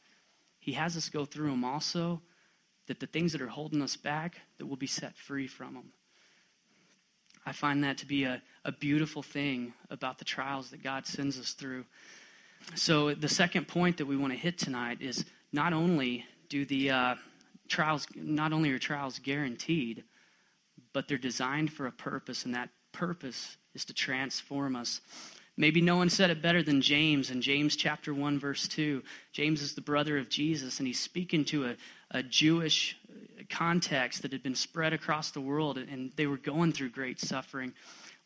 He 0.57 0.71
has 0.71 0.97
us 0.97 1.07
go 1.07 1.23
through 1.23 1.51
them 1.51 1.63
also 1.63 2.19
that 2.87 2.99
the 2.99 3.05
things 3.05 3.33
that 3.33 3.43
are 3.43 3.47
holding 3.47 3.83
us 3.83 3.95
back, 3.95 4.39
that 4.57 4.65
we'll 4.65 4.75
be 4.75 4.87
set 4.87 5.15
free 5.15 5.45
from 5.45 5.75
them. 5.75 5.93
I 7.49 7.51
find 7.51 7.83
that 7.83 7.97
to 7.97 8.05
be 8.05 8.25
a, 8.25 8.43
a 8.63 8.71
beautiful 8.71 9.23
thing 9.23 9.73
about 9.89 10.19
the 10.19 10.23
trials 10.25 10.69
that 10.69 10.83
God 10.83 11.07
sends 11.07 11.39
us 11.39 11.53
through. 11.53 11.83
So, 12.75 13.15
the 13.15 13.27
second 13.27 13.67
point 13.67 13.97
that 13.97 14.05
we 14.05 14.15
want 14.15 14.33
to 14.33 14.37
hit 14.37 14.59
tonight 14.59 15.01
is 15.01 15.25
not 15.51 15.73
only 15.73 16.25
do 16.47 16.63
the 16.63 16.91
uh, 16.91 17.15
trials, 17.67 18.05
not 18.15 18.53
only 18.53 18.69
are 18.69 18.77
trials 18.77 19.17
guaranteed, 19.17 20.03
but 20.93 21.07
they're 21.07 21.17
designed 21.17 21.73
for 21.73 21.87
a 21.87 21.91
purpose, 21.91 22.45
and 22.45 22.53
that 22.53 22.69
purpose 22.91 23.57
is 23.73 23.83
to 23.85 23.95
transform 23.95 24.75
us. 24.75 25.01
Maybe 25.57 25.81
no 25.81 25.95
one 25.95 26.11
said 26.11 26.29
it 26.29 26.43
better 26.43 26.61
than 26.61 26.81
James 26.81 27.31
in 27.31 27.41
James 27.41 27.75
chapter 27.75 28.13
1, 28.13 28.37
verse 28.37 28.67
2. 28.67 29.01
James 29.31 29.63
is 29.63 29.73
the 29.73 29.81
brother 29.81 30.19
of 30.19 30.29
Jesus, 30.29 30.77
and 30.77 30.85
he's 30.85 30.99
speaking 30.99 31.43
to 31.45 31.65
a, 31.65 31.75
a 32.11 32.21
Jewish 32.21 32.95
context 33.45 34.21
that 34.21 34.31
had 34.31 34.43
been 34.43 34.55
spread 34.55 34.93
across 34.93 35.31
the 35.31 35.41
world, 35.41 35.77
and 35.77 36.11
they 36.15 36.27
were 36.27 36.37
going 36.37 36.71
through 36.71 36.89
great 36.89 37.19
suffering. 37.19 37.73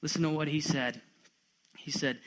Listen 0.01 0.21
to 0.23 0.29
what 0.29 0.47
he 0.47 0.59
said. 0.59 1.01
He 1.77 1.91
said, 1.91 2.19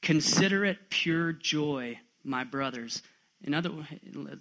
Consider 0.00 0.64
it 0.64 0.90
pure 0.90 1.32
joy, 1.32 2.00
my 2.24 2.44
brothers. 2.44 3.02
In 3.44 3.54
other 3.54 3.70
words, 3.70 3.88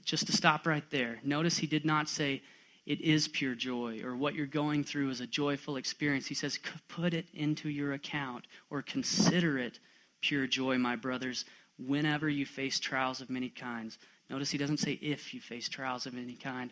just 0.04 0.28
to 0.28 0.34
stop 0.34 0.66
right 0.66 0.88
there, 0.90 1.20
notice 1.24 1.58
he 1.58 1.68
did 1.68 1.86
not 1.86 2.10
say 2.10 2.42
it 2.86 3.00
is 3.02 3.28
pure 3.28 3.56
joy 3.56 4.02
or 4.04 4.16
what 4.16 4.34
you're 4.34 4.48
going 4.48 4.84
through 4.84 5.10
is 5.10 5.22
a 5.22 5.28
joyful 5.28 5.78
experience. 5.78 6.28
He 6.28 6.36
says, 6.36 6.60
put 6.88 7.14
it 7.14 7.28
into 7.34 7.70
your 7.70 7.94
account 7.94 8.46
or 8.70 8.82
consider 8.82 9.58
it 9.58 9.80
pure 10.22 10.48
joy, 10.48 10.78
my 10.78 10.96
brothers, 10.96 11.46
whenever 11.78 12.28
you 12.28 12.46
face 12.46 12.80
trials 12.80 13.22
of 13.22 13.30
many 13.30 13.50
kinds. 13.50 13.98
Notice 14.30 14.52
he 14.52 14.58
doesn't 14.58 14.78
say 14.78 14.94
if 14.94 15.34
you 15.34 15.42
face 15.42 15.70
trials 15.70 16.06
of 16.06 16.16
any 16.16 16.36
kind, 16.36 16.72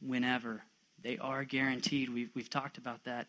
whenever. 0.00 0.62
They 1.02 1.18
are 1.18 1.44
guaranteed. 1.44 2.08
We've, 2.08 2.30
we've 2.34 2.50
talked 2.50 2.78
about 2.78 3.04
that. 3.04 3.26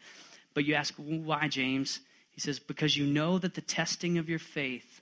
But 0.53 0.65
you 0.65 0.73
ask, 0.73 0.93
why, 0.95 1.47
James? 1.47 1.99
He 2.31 2.41
says, 2.41 2.59
because 2.59 2.97
you 2.97 3.05
know 3.05 3.37
that 3.37 3.53
the 3.53 3.61
testing 3.61 4.17
of 4.17 4.29
your 4.29 4.39
faith 4.39 5.01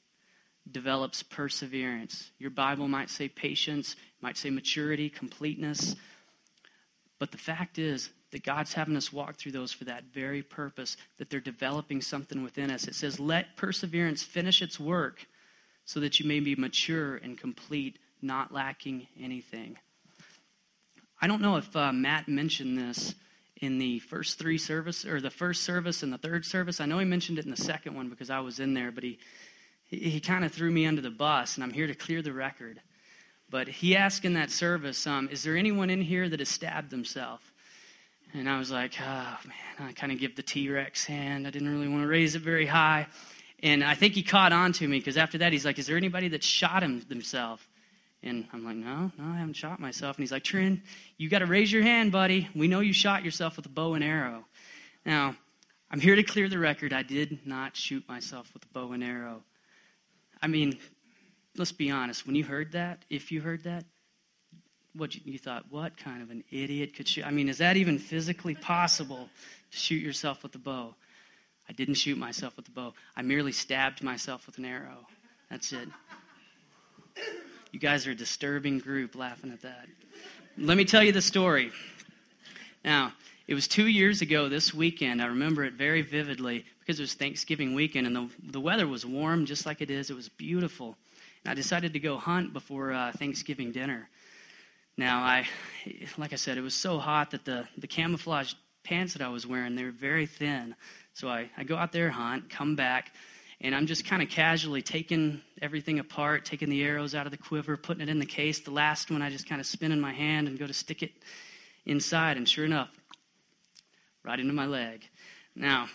develops 0.70 1.24
perseverance. 1.24 2.32
Your 2.40 2.50
Bible 2.50 2.88
might 2.88 3.10
say 3.10 3.30
patience, 3.30 3.96
might 4.22 4.38
say 4.38 4.50
maturity, 4.50 5.10
completeness. 5.10 5.96
But 7.20 7.32
the 7.32 7.38
fact 7.38 7.80
is 7.80 8.10
that 8.32 8.44
God's 8.44 8.74
having 8.74 8.98
us 8.98 9.14
walk 9.14 9.38
through 9.38 9.54
those 9.54 9.72
for 9.72 9.86
that 9.86 10.04
very 10.14 10.44
purpose, 10.44 10.98
that 11.18 11.30
they're 11.30 11.40
developing 11.40 12.02
something 12.02 12.44
within 12.44 12.70
us. 12.70 12.88
It 12.88 12.96
says, 12.96 13.20
let 13.20 13.56
perseverance 13.56 14.24
finish 14.24 14.62
its 14.62 14.80
work 14.80 15.26
so 15.86 16.02
that 16.02 16.20
you 16.20 16.28
may 16.28 16.42
be 16.42 16.56
mature 16.56 17.16
and 17.16 17.38
complete, 17.38 17.98
not 18.22 18.54
lacking 18.54 19.08
anything. 19.18 19.78
I 21.20 21.28
don't 21.28 21.42
know 21.42 21.56
if 21.58 21.76
uh, 21.76 21.92
Matt 21.92 22.28
mentioned 22.28 22.78
this 22.78 23.16
in 23.60 23.80
the 23.80 24.00
first 24.00 24.38
three 24.38 24.58
service 24.58 25.04
or 25.06 25.20
the 25.20 25.32
first 25.32 25.64
service 25.64 26.04
and 26.04 26.14
the 26.14 26.18
third 26.18 26.46
service. 26.46 26.80
I 26.80 26.86
know 26.86 27.00
he 27.00 27.06
mentioned 27.06 27.40
it 27.40 27.46
in 27.46 27.52
the 27.52 27.58
second 27.58 27.96
one 27.96 28.10
because 28.10 28.30
I 28.30 28.40
was 28.40 28.60
in 28.60 28.74
there, 28.74 28.92
but 28.92 29.04
he 29.04 29.18
he, 29.86 29.98
he 29.98 30.20
kind 30.20 30.46
of 30.46 30.52
threw 30.52 30.70
me 30.70 30.86
under 30.86 31.02
the 31.02 31.10
bus, 31.10 31.56
and 31.56 31.64
I'm 31.64 31.72
here 31.72 31.88
to 31.88 31.96
clear 31.96 32.22
the 32.22 32.34
record. 32.34 32.82
But 33.50 33.68
he 33.68 33.96
asked 33.96 34.26
in 34.26 34.34
that 34.34 34.52
service, 34.52 35.08
um, 35.08 35.30
"Is 35.32 35.44
there 35.44 35.58
anyone 35.58 35.90
in 35.90 36.02
here 36.02 36.30
that 36.30 36.40
has 36.40 36.50
stabbed 36.50 36.92
themselves?" 36.92 37.44
And 38.34 38.50
I 38.50 38.60
was 38.60 38.70
like, 38.70 38.94
"Oh 39.02 39.38
man," 39.46 39.90
I 39.90 39.94
kind 39.94 40.12
of 40.12 40.20
give 40.20 40.36
the 40.36 40.44
T 40.44 40.70
Rex 40.70 41.06
hand. 41.06 41.48
I 41.48 41.50
didn't 41.50 41.70
really 41.70 41.88
want 41.88 42.04
to 42.04 42.08
raise 42.08 42.36
it 42.36 42.42
very 42.42 42.66
high. 42.66 43.08
And 43.64 43.84
I 43.84 43.96
think 43.96 44.14
he 44.14 44.22
caught 44.22 44.54
on 44.54 44.72
to 44.74 44.88
me 44.88 45.00
because 45.00 45.18
after 45.18 45.40
that, 45.40 45.52
he's 45.52 45.66
like, 45.66 45.80
Is 45.80 45.88
there 45.88 45.98
anybody 45.98 46.28
that 46.30 46.44
shot 46.44 46.84
him 46.84 47.02
themselves? 47.08 47.64
And 48.24 48.48
I'm 48.52 48.66
like, 48.66 48.76
No, 48.76 49.12
no, 49.18 49.34
I 49.34 49.38
haven't 49.38 49.56
shot 49.56 49.80
myself. 49.80 50.18
And 50.18 50.24
he's 50.24 50.32
like, 50.32 50.44
Trent, 50.44 50.82
you 51.18 51.30
got 51.30 51.40
to 51.40 51.46
raise 51.46 51.72
your 51.72 51.84
hand, 51.84 52.12
buddy. 52.12 52.50
We 52.56 52.68
know 52.68 52.80
you 52.80 52.94
shot 52.94 53.24
yourself 53.24 53.58
with 53.58 53.66
a 53.66 53.70
bow 53.70 53.94
and 53.94 54.04
arrow. 54.04 54.46
Now, 55.06 55.36
I'm 55.90 56.00
here 56.00 56.16
to 56.16 56.24
clear 56.24 56.50
the 56.50 56.60
record. 56.60 56.92
I 56.92 57.04
did 57.04 57.46
not 57.46 57.76
shoot 57.78 58.08
myself 58.10 58.54
with 58.54 58.64
a 58.64 58.68
bow 58.68 58.92
and 58.92 59.04
arrow. 59.04 59.44
I 60.42 60.48
mean, 60.48 60.78
let's 61.56 61.72
be 61.72 61.90
honest. 61.90 62.26
When 62.26 62.36
you 62.36 62.44
heard 62.44 62.74
that, 62.74 63.04
if 63.10 63.32
you 63.32 63.42
heard 63.42 63.64
that, 63.64 63.86
what 64.94 65.16
you, 65.16 65.22
you 65.26 65.38
thought, 65.40 65.66
what 65.70 65.96
kind 65.98 66.22
of 66.22 66.30
an 66.30 66.44
idiot 66.52 66.96
could 66.96 67.08
shoot? 67.08 67.26
I 67.26 67.32
mean, 67.32 67.50
is 67.50 67.60
that 67.60 67.78
even 67.78 68.00
physically 68.00 68.56
possible 68.56 69.30
to 69.72 69.78
shoot 69.78 70.02
yourself 70.02 70.44
with 70.44 70.56
a 70.56 70.60
bow? 70.60 70.96
I 71.70 71.74
didn't 71.74 71.96
shoot 71.96 72.18
myself 72.18 72.56
with 72.58 72.68
a 72.68 72.72
bow. 72.72 72.94
I 73.16 73.22
merely 73.22 73.52
stabbed 73.52 74.02
myself 74.02 74.46
with 74.46 74.58
an 74.58 74.66
arrow. 74.66 75.08
That's 75.50 75.72
it. 75.74 75.90
You 77.78 77.82
guys 77.82 78.08
are 78.08 78.12
a 78.12 78.16
disturbing 78.16 78.80
group 78.80 79.16
laughing 79.16 79.52
at 79.52 79.62
that. 79.62 79.86
Let 80.58 80.78
me 80.78 80.84
tell 80.84 81.04
you 81.04 81.12
the 81.12 81.22
story. 81.22 81.72
Now, 82.84 83.14
it 83.48 83.54
was 83.54 83.68
two 83.68 83.86
years 83.86 84.24
ago 84.24 84.50
this 84.50 84.74
weekend. 84.74 85.22
I 85.22 85.28
remember 85.28 85.64
it 85.64 85.74
very 85.74 86.02
vividly 86.02 86.66
because 86.80 87.00
it 87.00 87.04
was 87.04 87.14
Thanksgiving 87.14 87.76
weekend 87.76 88.08
and 88.08 88.16
the, 88.16 88.30
the 88.50 88.60
weather 88.60 88.88
was 88.88 89.06
warm 89.06 89.46
just 89.46 89.68
like 89.68 89.80
it 89.80 89.92
is. 89.92 90.10
It 90.10 90.16
was 90.16 90.28
beautiful. 90.28 90.98
And 91.44 91.52
I 91.52 91.54
decided 91.54 91.94
to 91.94 92.00
go 92.00 92.18
hunt 92.18 92.52
before 92.52 92.94
uh, 92.94 93.12
Thanksgiving 93.12 93.72
dinner. 93.72 94.10
Now, 94.98 95.20
I, 95.20 95.48
like 96.18 96.34
I 96.34 96.38
said, 96.38 96.58
it 96.58 96.62
was 96.62 96.74
so 96.74 96.98
hot 96.98 97.30
that 97.30 97.46
the, 97.46 97.68
the 97.78 97.86
camouflage 97.86 98.56
pants 98.84 99.14
that 99.14 99.22
I 99.22 99.30
was 99.30 99.46
wearing, 99.46 99.76
they 99.76 99.84
were 99.84 99.92
very 99.92 100.26
thin. 100.26 100.74
So 101.14 101.30
I, 101.30 101.52
I 101.56 101.64
go 101.64 101.76
out 101.76 101.92
there, 101.92 102.10
hunt, 102.10 102.50
come 102.50 102.76
back, 102.76 103.14
and 103.62 103.76
I'm 103.76 103.88
just 103.88 104.06
kind 104.06 104.22
of 104.22 104.30
casually 104.30 104.82
taking 104.82 105.42
everything 105.62 106.00
apart, 106.00 106.46
taking 106.46 106.70
the 106.70 106.84
arrows 106.84 107.16
out 107.16 107.26
of 107.26 107.32
the 107.32 107.38
quiver, 107.38 107.76
putting 107.76 108.04
it 108.04 108.10
in 108.10 108.20
the 108.20 108.26
case. 108.26 108.60
The 108.60 108.72
last 108.72 109.10
one 109.10 109.22
I 109.22 109.30
just 109.30 109.50
kind 109.50 109.60
of 109.60 109.66
spin 109.66 109.92
in 109.92 110.00
my 110.00 110.14
hand 110.14 110.48
and 110.48 110.60
go 110.60 110.68
to 110.68 110.74
stick 110.74 111.02
it 111.02 111.12
inside, 111.86 112.38
and 112.38 112.48
sure 112.48 112.66
enough, 112.66 112.90
right 114.24 114.40
into 114.40 114.54
my 114.54 114.66
leg. 114.66 115.08
Now, 115.56 115.88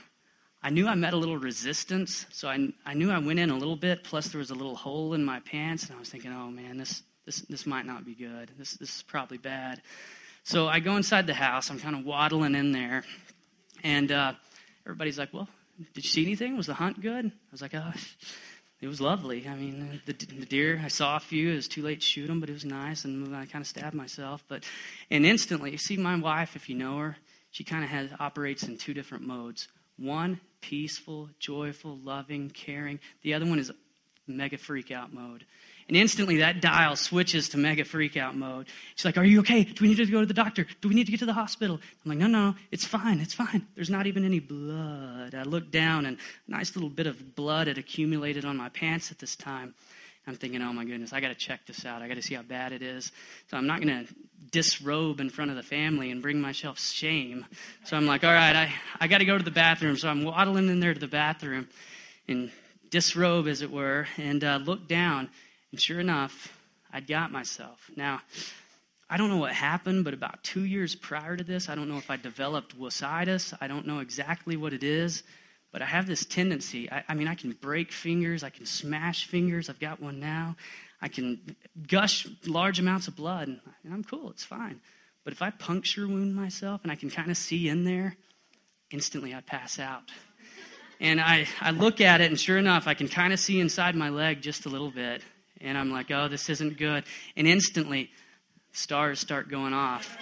I 0.63 0.71
knew 0.71 0.87
I 0.87 0.95
met 0.95 1.13
a 1.13 1.17
little 1.17 1.39
resistance, 1.39 2.27
so 2.31 2.49
I, 2.49 2.69
I 2.87 2.95
knew 2.95 3.11
I 3.11 3.19
went 3.19 3.39
in 3.39 3.51
a 3.51 3.57
little 3.57 3.77
bit, 3.77 4.05
plus 4.05 4.29
there 4.29 4.39
was 4.39 4.51
a 4.51 4.55
little 4.55 4.77
hole 4.77 5.15
in 5.15 5.25
my 5.25 5.41
pants, 5.41 5.87
and 5.87 5.97
I 5.97 5.99
was 5.99 6.09
thinking, 6.09 6.33
oh 6.33 6.51
man, 6.51 6.77
this, 6.77 7.03
this, 7.27 7.41
this 7.43 7.67
might 7.67 7.85
not 7.85 8.05
be 8.05 8.15
good. 8.15 8.51
This, 8.57 8.75
this 8.75 8.97
is 8.97 9.03
probably 9.03 9.39
bad. 9.39 9.83
So 10.45 10.67
I 10.69 10.81
go 10.81 10.97
inside 10.97 11.27
the 11.27 11.35
house, 11.35 11.71
I'm 11.71 11.79
kind 11.79 11.95
of 11.95 12.05
waddling 12.05 12.55
in 12.55 12.73
there, 12.73 13.05
and 13.85 14.11
uh, 14.11 14.33
everybody's 14.87 15.19
like, 15.19 15.33
well, 15.33 15.49
did 15.79 16.05
you 16.05 16.11
see 16.11 16.25
anything? 16.25 16.57
Was 16.57 16.67
the 16.67 16.75
hunt 16.75 17.01
good? 17.01 17.27
I 17.27 17.51
was 17.51 17.63
like, 17.63 17.75
oh, 17.75 17.93
it 18.81 18.89
was 18.89 19.01
lovely. 19.01 19.47
I 19.49 19.55
mean, 19.55 20.01
the, 20.07 20.13
the, 20.13 20.47
deer, 20.47 20.81
I 20.85 20.89
saw 20.89 21.17
a 21.17 21.21
few. 21.21 21.53
It 21.53 21.57
was 21.57 21.69
too 21.69 21.83
late 21.83 22.01
to 22.01 22.07
shoot 22.07 22.27
them, 22.27 22.41
but 22.41 22.51
it 22.51 22.53
was 22.53 22.65
nice, 22.65 23.05
and 23.05 23.35
I 23.35 23.47
kind 23.47 23.63
of 23.63 23.69
stabbed 23.69 23.95
myself. 23.95 24.45
But 24.49 24.65
and 25.11 25.25
instantly, 25.25 25.71
you 25.71 25.79
see, 25.79 25.97
my 25.97 26.17
wife, 26.17 26.57
if 26.57 26.69
you 26.69 26.75
know 26.75 26.99
her, 26.99 27.17
she 27.51 27.65
kind 27.65 27.85
of 27.85 27.91
has 27.91 28.11
operates 28.19 28.65
in 28.65 28.77
two 28.77 28.93
different 28.93 29.27
modes. 29.27 29.69
One, 29.97 30.41
peaceful, 30.61 31.31
joyful, 31.39 31.99
loving, 31.99 32.51
caring. 32.51 32.99
The 33.23 33.35
other 33.35 33.47
one 33.47 33.59
is 33.59 33.71
mega 34.27 34.59
freak 34.59 34.91
out 34.91 35.13
mode. 35.13 35.45
And 35.89 35.97
instantly 35.97 36.39
that 36.39 36.61
dial 36.61 36.97
switches 36.97 37.51
to 37.51 37.59
mega 37.59 37.85
freak 37.85 38.17
out 38.17 38.37
mode. 38.37 38.67
She's 38.95 39.05
like, 39.05 39.19
Are 39.19 39.25
you 39.25 39.41
okay? 39.41 39.65
Do 39.65 39.83
we 39.83 39.89
need 39.89 39.97
to 39.97 40.07
go 40.07 40.21
to 40.21 40.27
the 40.27 40.35
doctor? 40.35 40.67
Do 40.81 40.89
we 40.89 40.95
need 40.95 41.05
to 41.07 41.11
get 41.11 41.21
to 41.21 41.27
the 41.27 41.33
hospital? 41.33 41.81
I'm 42.05 42.09
like, 42.09 42.19
No, 42.19 42.27
no, 42.27 42.55
it's 42.71 42.85
fine. 42.85 43.21
It's 43.21 43.35
fine. 43.35 43.67
There's 43.75 43.91
not 43.91 44.07
even 44.07 44.25
any 44.25 44.41
blood. 44.41 45.35
I 45.35 45.43
look 45.43 45.71
down 45.71 46.07
and 46.07 46.19
a 46.49 46.51
nice 46.51 46.75
little 46.77 46.91
bit 46.91 47.07
of 47.07 47.35
blood 47.35 47.67
had 47.67 47.79
accumulated 47.79 48.45
on 48.45 48.57
my 48.57 48.69
pants 48.69 49.11
at 49.11 49.19
this 49.19 49.37
time. 49.37 49.75
I'm 50.27 50.37
thinking, 50.37 50.63
oh 50.63 50.73
my 50.73 50.85
goodness, 50.85 51.13
I 51.13 51.21
got 51.21 51.29
to 51.29 51.35
check 51.35 51.67
this 51.67 51.85
out. 51.85 52.01
I 52.01 52.07
got 52.07 52.15
to 52.15 52.23
see 52.23 52.35
how 52.35 52.43
bad 52.43 52.73
it 52.73 52.81
is. 52.81 53.11
So 53.51 53.57
I'm 53.57 53.67
not 53.67 53.83
going 53.83 54.07
to 54.07 54.15
disrobe 54.53 55.19
in 55.19 55.31
front 55.31 55.51
of 55.51 55.57
the 55.57 55.65
family 55.65 56.13
and 56.13 56.23
bring 56.23 56.41
myself 56.41 56.79
shame. 56.79 57.45
So 57.85 57.97
I'm 57.97 58.07
like, 58.07 58.23
all 58.23 58.33
right, 58.33 58.55
I, 58.55 58.73
I 59.01 59.09
got 59.09 59.19
to 59.19 59.25
go 59.25 59.37
to 59.37 59.43
the 59.43 59.51
bathroom. 59.51 59.97
So 59.97 60.09
I'm 60.09 60.23
waddling 60.23 60.69
in 60.69 60.79
there 60.79 60.95
to 60.95 61.01
the 61.01 61.09
bathroom 61.09 61.69
and 62.29 62.53
disrobe, 62.91 63.49
as 63.49 63.63
it 63.63 63.73
were, 63.73 64.07
and 64.17 64.45
uh, 64.45 64.61
look 64.65 64.87
down. 64.87 65.29
And 65.73 65.81
sure 65.81 65.99
enough, 65.99 66.57
I'd 66.93 67.07
got 67.07 67.33
myself. 67.33 67.91
Now, 67.97 68.21
I 69.11 69.17
don't 69.17 69.29
know 69.29 69.39
what 69.39 69.53
happened, 69.53 70.05
but 70.05 70.15
about 70.15 70.43
two 70.43 70.65
years 70.65 70.95
prior 70.95 71.37
to 71.37 71.45
this, 71.45 71.69
I 71.69 71.75
don't 71.75 71.89
know 71.89 71.99
if 71.99 72.11
I 72.11 72.17
developed 72.17 72.79
wascitis. 72.79 73.53
I 73.61 73.67
don't 73.67 73.87
know 73.87 73.99
exactly 73.99 74.57
what 74.57 74.73
it 74.73 74.85
is, 74.85 75.23
but 75.71 75.83
I 75.83 75.87
have 75.87 76.07
this 76.07 76.25
tendency. 76.25 76.91
I, 76.91 77.05
I 77.09 77.15
mean, 77.15 77.29
I 77.29 77.35
can 77.35 77.53
break 77.53 77.91
fingers, 77.91 78.43
I 78.43 78.51
can 78.51 78.67
smash 78.67 79.27
fingers. 79.27 79.69
I've 79.69 79.81
got 79.81 80.01
one 80.01 80.21
now. 80.21 80.57
I 81.01 81.09
can 81.09 81.57
gush 81.89 82.29
large 82.47 82.79
amounts 82.79 83.09
of 83.09 83.17
blood, 83.17 83.49
and 83.49 83.61
I'm 83.93 84.05
cool, 84.05 84.31
it's 84.31 84.45
fine. 84.45 84.81
But 85.25 85.33
if 85.33 85.43
I 85.43 85.51
puncture 85.51 86.07
wound 86.07 86.35
myself 86.35 86.83
and 86.83 86.93
I 86.93 86.95
can 86.95 87.11
kind 87.11 87.31
of 87.31 87.37
see 87.37 87.69
in 87.69 87.85
there, 87.85 88.17
instantly 88.91 89.35
I 89.35 89.41
pass 89.41 89.79
out. 89.79 90.11
And 91.01 91.21
I, 91.21 91.49
I 91.61 91.73
look 91.73 92.01
at 92.01 92.21
it, 92.21 92.31
and 92.31 92.39
sure 92.39 92.59
enough, 92.59 92.87
I 92.87 92.95
can 92.95 93.09
kind 93.09 93.33
of 93.33 93.41
see 93.41 93.59
inside 93.61 93.97
my 93.97 94.11
leg 94.11 94.41
just 94.41 94.67
a 94.67 94.69
little 94.69 94.91
bit. 94.91 95.23
And 95.63 95.79
I'm 95.79 95.91
like, 95.91 96.11
oh, 96.11 96.29
this 96.29 96.51
isn't 96.51 96.77
good. 96.77 97.05
And 97.37 97.47
instantly, 97.47 98.11
stars 98.73 99.21
start 99.21 99.49
going 99.49 99.73
off. 99.73 100.19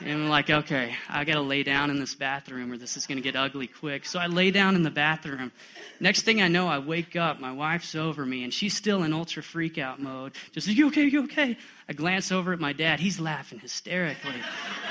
And 0.00 0.10
I'm 0.10 0.28
like, 0.28 0.50
okay, 0.50 0.94
I 1.08 1.24
got 1.24 1.34
to 1.34 1.40
lay 1.40 1.62
down 1.62 1.90
in 1.90 1.98
this 1.98 2.14
bathroom 2.14 2.70
or 2.70 2.76
this 2.76 2.98
is 2.98 3.06
going 3.06 3.16
to 3.16 3.22
get 3.22 3.34
ugly 3.34 3.66
quick. 3.66 4.04
So 4.04 4.18
I 4.18 4.26
lay 4.26 4.50
down 4.50 4.74
in 4.74 4.82
the 4.82 4.90
bathroom. 4.90 5.52
Next 6.00 6.22
thing 6.22 6.42
I 6.42 6.48
know, 6.48 6.68
I 6.68 6.78
wake 6.78 7.16
up. 7.16 7.40
My 7.40 7.52
wife's 7.52 7.94
over 7.94 8.26
me 8.26 8.44
and 8.44 8.52
she's 8.52 8.76
still 8.76 9.02
in 9.02 9.14
ultra 9.14 9.42
freak 9.42 9.78
out 9.78 9.98
mode. 9.98 10.34
Just, 10.52 10.66
you 10.66 10.88
okay? 10.88 11.04
You 11.04 11.24
okay? 11.24 11.56
I 11.88 11.94
glance 11.94 12.30
over 12.30 12.52
at 12.52 12.60
my 12.60 12.74
dad. 12.74 13.00
He's 13.00 13.18
laughing 13.18 13.58
hysterically. 13.58 14.34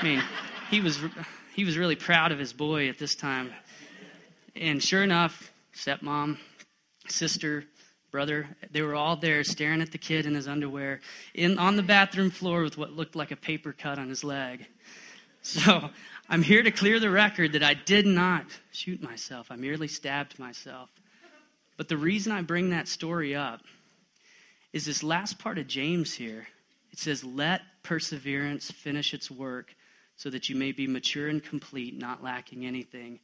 I 0.00 0.04
mean, 0.04 0.22
he 0.70 0.80
was, 0.80 0.98
he 1.54 1.64
was 1.64 1.78
really 1.78 1.96
proud 1.96 2.32
of 2.32 2.40
his 2.40 2.52
boy 2.52 2.88
at 2.88 2.98
this 2.98 3.14
time. 3.14 3.52
And 4.56 4.82
sure 4.82 5.04
enough, 5.04 5.52
stepmom, 5.72 6.38
sister, 7.06 7.64
brother. 8.16 8.48
They 8.70 8.80
were 8.80 8.94
all 8.94 9.16
there 9.16 9.44
staring 9.44 9.82
at 9.82 9.92
the 9.92 9.98
kid 9.98 10.24
in 10.24 10.34
his 10.34 10.48
underwear 10.48 11.00
in, 11.34 11.58
on 11.58 11.76
the 11.76 11.82
bathroom 11.82 12.30
floor 12.30 12.62
with 12.62 12.78
what 12.78 12.92
looked 12.92 13.14
like 13.14 13.30
a 13.30 13.36
paper 13.36 13.74
cut 13.74 13.98
on 13.98 14.08
his 14.08 14.24
leg. 14.24 14.64
So 15.42 15.90
I'm 16.30 16.42
here 16.42 16.62
to 16.62 16.70
clear 16.70 16.98
the 16.98 17.10
record 17.10 17.52
that 17.52 17.62
I 17.62 17.74
did 17.74 18.06
not 18.06 18.46
shoot 18.70 19.02
myself, 19.02 19.48
I 19.50 19.56
merely 19.56 19.86
stabbed 19.86 20.38
myself. 20.38 20.88
But 21.76 21.88
the 21.88 21.98
reason 21.98 22.32
I 22.32 22.40
bring 22.40 22.70
that 22.70 22.88
story 22.88 23.36
up 23.36 23.60
is 24.72 24.86
this 24.86 25.02
last 25.02 25.38
part 25.38 25.58
of 25.58 25.66
James 25.66 26.14
here. 26.14 26.48
It 26.92 26.98
says, 26.98 27.22
Let 27.22 27.60
perseverance 27.82 28.70
finish 28.70 29.12
its 29.12 29.30
work 29.30 29.76
so 30.16 30.30
that 30.30 30.48
you 30.48 30.56
may 30.56 30.72
be 30.72 30.86
mature 30.86 31.28
and 31.28 31.44
complete, 31.44 31.98
not 31.98 32.24
lacking 32.24 32.64
anything. 32.64 33.20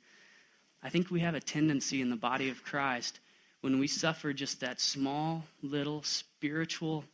I 0.82 0.90
think 0.90 1.11
we 1.11 1.20
have 1.20 1.34
a 1.34 1.40
tendency 1.40 2.02
in 2.02 2.11
the 2.11 2.16
body 2.16 2.50
of 2.50 2.62
Christ 2.62 3.20
when 3.62 3.78
we 3.78 3.87
suffer 3.87 4.33
just 4.33 4.61
that 4.61 4.81
small 4.81 5.45
little 5.62 6.02
spiritual 6.02 7.04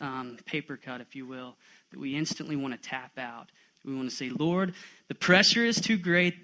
um, 0.00 0.36
paper 0.44 0.76
cut, 0.76 1.00
if 1.00 1.16
you 1.16 1.26
will, 1.26 1.56
that 1.90 1.98
we 1.98 2.16
instantly 2.16 2.56
want 2.56 2.74
to 2.74 2.88
tap 2.88 3.12
out. 3.16 3.50
We 3.84 3.94
want 3.94 4.10
to 4.10 4.14
say, 4.14 4.30
Lord, 4.30 4.74
the 5.08 5.14
pressure 5.14 5.64
is 5.64 5.80
too 5.80 5.96
great. 5.96 6.34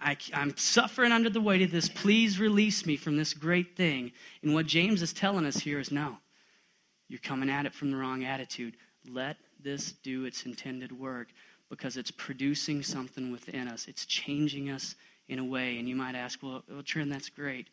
I, 0.00 0.16
am 0.32 0.56
suffering 0.56 1.12
under 1.12 1.30
the 1.30 1.40
weight 1.40 1.62
of 1.62 1.70
this. 1.70 1.88
Please 1.88 2.38
release 2.38 2.86
me 2.86 2.96
from 2.96 3.16
this 3.16 3.34
great 3.34 3.76
thing. 3.76 4.12
And 4.42 4.54
what 4.54 4.66
James 4.66 5.02
is 5.02 5.12
telling 5.12 5.46
us 5.46 5.58
here 5.58 5.80
is 5.80 5.90
no, 5.90 6.18
you're 7.08 7.18
coming 7.18 7.50
at 7.50 7.66
it 7.66 7.74
from 7.74 7.90
the 7.90 7.96
wrong 7.96 8.24
attitude. 8.24 8.76
Let 9.08 9.36
this 9.62 9.92
do 9.92 10.24
its 10.24 10.44
intended 10.44 10.98
work 10.98 11.28
because 11.70 11.96
it's 11.96 12.10
producing 12.10 12.82
something 12.82 13.32
within 13.32 13.66
us, 13.68 13.88
it's 13.88 14.04
changing 14.04 14.70
us 14.70 14.94
in 15.28 15.38
a 15.38 15.44
way. 15.44 15.78
And 15.78 15.88
you 15.88 15.96
might 15.96 16.14
ask, 16.14 16.42
well, 16.42 16.62
well 16.70 16.82
Trent, 16.82 17.10
that's 17.10 17.28
great. 17.28 17.68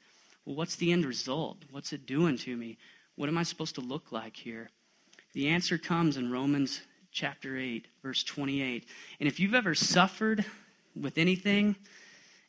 Well, 0.45 0.55
what's 0.55 0.75
the 0.75 0.91
end 0.91 1.05
result? 1.05 1.57
What's 1.71 1.93
it 1.93 2.05
doing 2.05 2.37
to 2.39 2.55
me? 2.55 2.77
What 3.15 3.29
am 3.29 3.37
I 3.37 3.43
supposed 3.43 3.75
to 3.75 3.81
look 3.81 4.11
like 4.11 4.35
here? 4.35 4.69
The 5.33 5.49
answer 5.49 5.77
comes 5.77 6.17
in 6.17 6.31
Romans 6.31 6.81
chapter 7.11 7.57
8, 7.57 7.87
verse 8.01 8.23
28. 8.23 8.85
And 9.19 9.27
if 9.27 9.39
you've 9.39 9.53
ever 9.53 9.73
suffered 9.73 10.45
with 10.99 11.17
anything, 11.17 11.75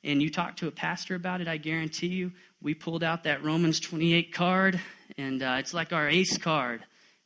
and 0.05 0.23
you 0.23 0.31
talk 0.31 0.57
to 0.57 0.69
a 0.69 0.71
pastor 0.71 1.15
about 1.15 1.41
it, 1.41 1.49
I 1.49 1.57
guarantee 1.57 2.09
you, 2.09 2.33
we 2.61 2.75
pulled 2.75 3.03
out 3.03 3.25
that 3.25 3.43
Romans 3.43 3.81
28 3.81 4.33
card, 4.33 4.81
and 5.17 5.43
uh, 5.43 5.57
it's 5.59 5.73
like 5.73 5.93
our 5.93 6.09
ace 6.09 6.37
card, 6.37 6.85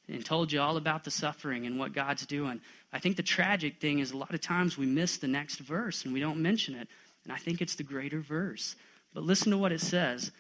and 0.09 0.25
told 0.25 0.53
you 0.53 0.61
all 0.61 0.77
about 0.77 1.05
the 1.05 1.11
suffering 1.11 1.67
and 1.67 1.79
what 1.79 1.93
God's 1.93 2.25
doing. 2.25 2.61
I 2.93 2.99
think 2.99 3.17
the 3.17 3.23
tragic 3.23 3.81
thing 3.81 3.99
is 3.99 4.13
a 4.13 4.17
lot 4.17 4.33
of 4.33 4.41
times 4.41 4.79
we 4.79 4.87
miss 4.87 5.19
the 5.19 5.29
next 5.29 5.59
verse 5.59 6.05
and 6.05 6.15
we 6.15 6.21
don't 6.21 6.41
mention 6.41 6.75
it, 6.75 6.89
and 7.25 7.33
I 7.33 7.37
think 7.37 7.61
it's 7.61 7.75
the 7.75 7.83
greater 7.83 8.21
verse. 8.21 8.77
But 9.15 9.25
listen 9.25 9.51
to 9.51 9.59
what 9.59 9.73
it 9.73 9.81
says. 9.81 10.31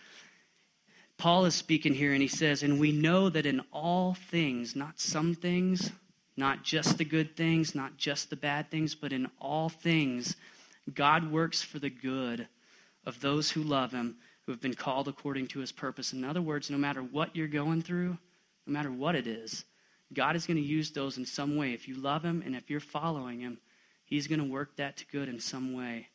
Paul 1.17 1.47
is 1.47 1.55
speaking 1.55 1.95
here, 1.95 2.13
and 2.13 2.23
he 2.23 2.29
says, 2.29 2.63
And 2.63 2.79
we 2.79 2.93
know 2.93 3.29
that 3.29 3.47
in 3.47 3.61
all 3.73 4.15
things, 4.15 4.77
not 4.77 5.01
some 5.01 5.35
things, 5.35 5.91
not 6.37 6.63
just 6.63 6.97
the 6.97 7.05
good 7.05 7.37
things, 7.37 7.75
not 7.75 7.97
just 7.97 8.31
the 8.31 8.37
bad 8.37 8.71
things, 8.71 8.95
but 8.95 9.13
in 9.13 9.29
all 9.41 9.69
things, 9.69 10.37
God 10.95 11.31
works 11.31 11.61
for 11.61 11.81
the 11.81 11.91
good 11.91 12.47
of 13.05 13.21
those 13.21 13.51
who 13.51 13.63
love 13.63 13.91
him, 13.91 14.17
who 14.47 14.53
have 14.53 14.61
been 14.61 14.75
called 14.75 15.09
according 15.09 15.49
to 15.49 15.59
his 15.59 15.73
purpose. 15.73 16.13
In 16.13 16.25
other 16.25 16.41
words, 16.41 16.71
no 16.71 16.79
matter 16.79 17.03
what 17.03 17.35
you're 17.35 17.49
going 17.49 17.83
through, 17.83 18.17
no 18.67 18.73
matter 18.73 18.93
what 18.93 19.17
it 19.17 19.27
is, 19.27 19.65
God 20.13 20.37
is 20.37 20.47
going 20.47 20.57
to 20.57 20.63
use 20.63 20.93
those 20.93 21.19
in 21.19 21.27
some 21.27 21.57
way. 21.57 21.73
If 21.73 21.89
you 21.89 21.97
love 21.97 22.23
him 22.23 22.43
and 22.47 22.55
if 22.55 22.71
you're 22.71 22.81
following 22.81 23.41
him, 23.41 23.59
he's 24.05 24.29
going 24.29 24.41
to 24.41 24.51
work 24.51 24.77
that 24.77 24.97
to 24.99 25.07
good 25.07 25.29
in 25.29 25.41
some 25.41 25.75
way. 25.75 26.09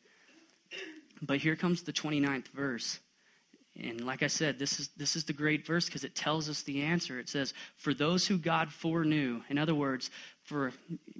But 1.22 1.38
here 1.38 1.56
comes 1.56 1.82
the 1.82 1.92
29th 1.92 2.48
verse. 2.48 3.00
And 3.80 4.06
like 4.06 4.22
I 4.22 4.28
said, 4.28 4.58
this 4.58 4.78
is, 4.78 4.88
this 4.96 5.16
is 5.16 5.24
the 5.24 5.32
great 5.32 5.66
verse 5.66 5.86
because 5.86 6.04
it 6.04 6.14
tells 6.14 6.48
us 6.48 6.62
the 6.62 6.82
answer. 6.82 7.18
It 7.18 7.28
says, 7.28 7.52
For 7.76 7.92
those 7.92 8.26
who 8.26 8.38
God 8.38 8.72
foreknew, 8.72 9.42
in 9.48 9.58
other 9.58 9.74
words, 9.74 10.10
for 10.44 10.72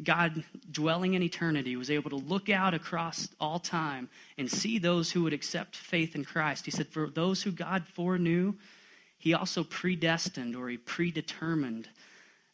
God 0.03 0.45
dwelling 0.71 1.15
in 1.15 1.23
eternity, 1.23 1.75
was 1.75 1.91
able 1.91 2.11
to 2.11 2.17
look 2.17 2.49
out 2.49 2.73
across 2.73 3.29
all 3.41 3.59
time 3.59 4.09
and 4.39 4.49
see 4.49 4.79
those 4.79 5.11
who 5.11 5.25
would 5.25 5.33
accept 5.33 5.75
faith 5.75 6.15
in 6.15 6.25
Christ. 6.25 6.65
He 6.65 6.71
said, 6.71 6.89
For 6.89 7.09
those 7.09 7.43
who 7.43 7.51
God 7.51 7.89
foreknew, 7.89 8.55
He 9.19 9.35
also 9.35 9.65
predestined 9.65 10.55
or 10.55 10.69
He 10.69 10.77
predetermined 10.77 11.89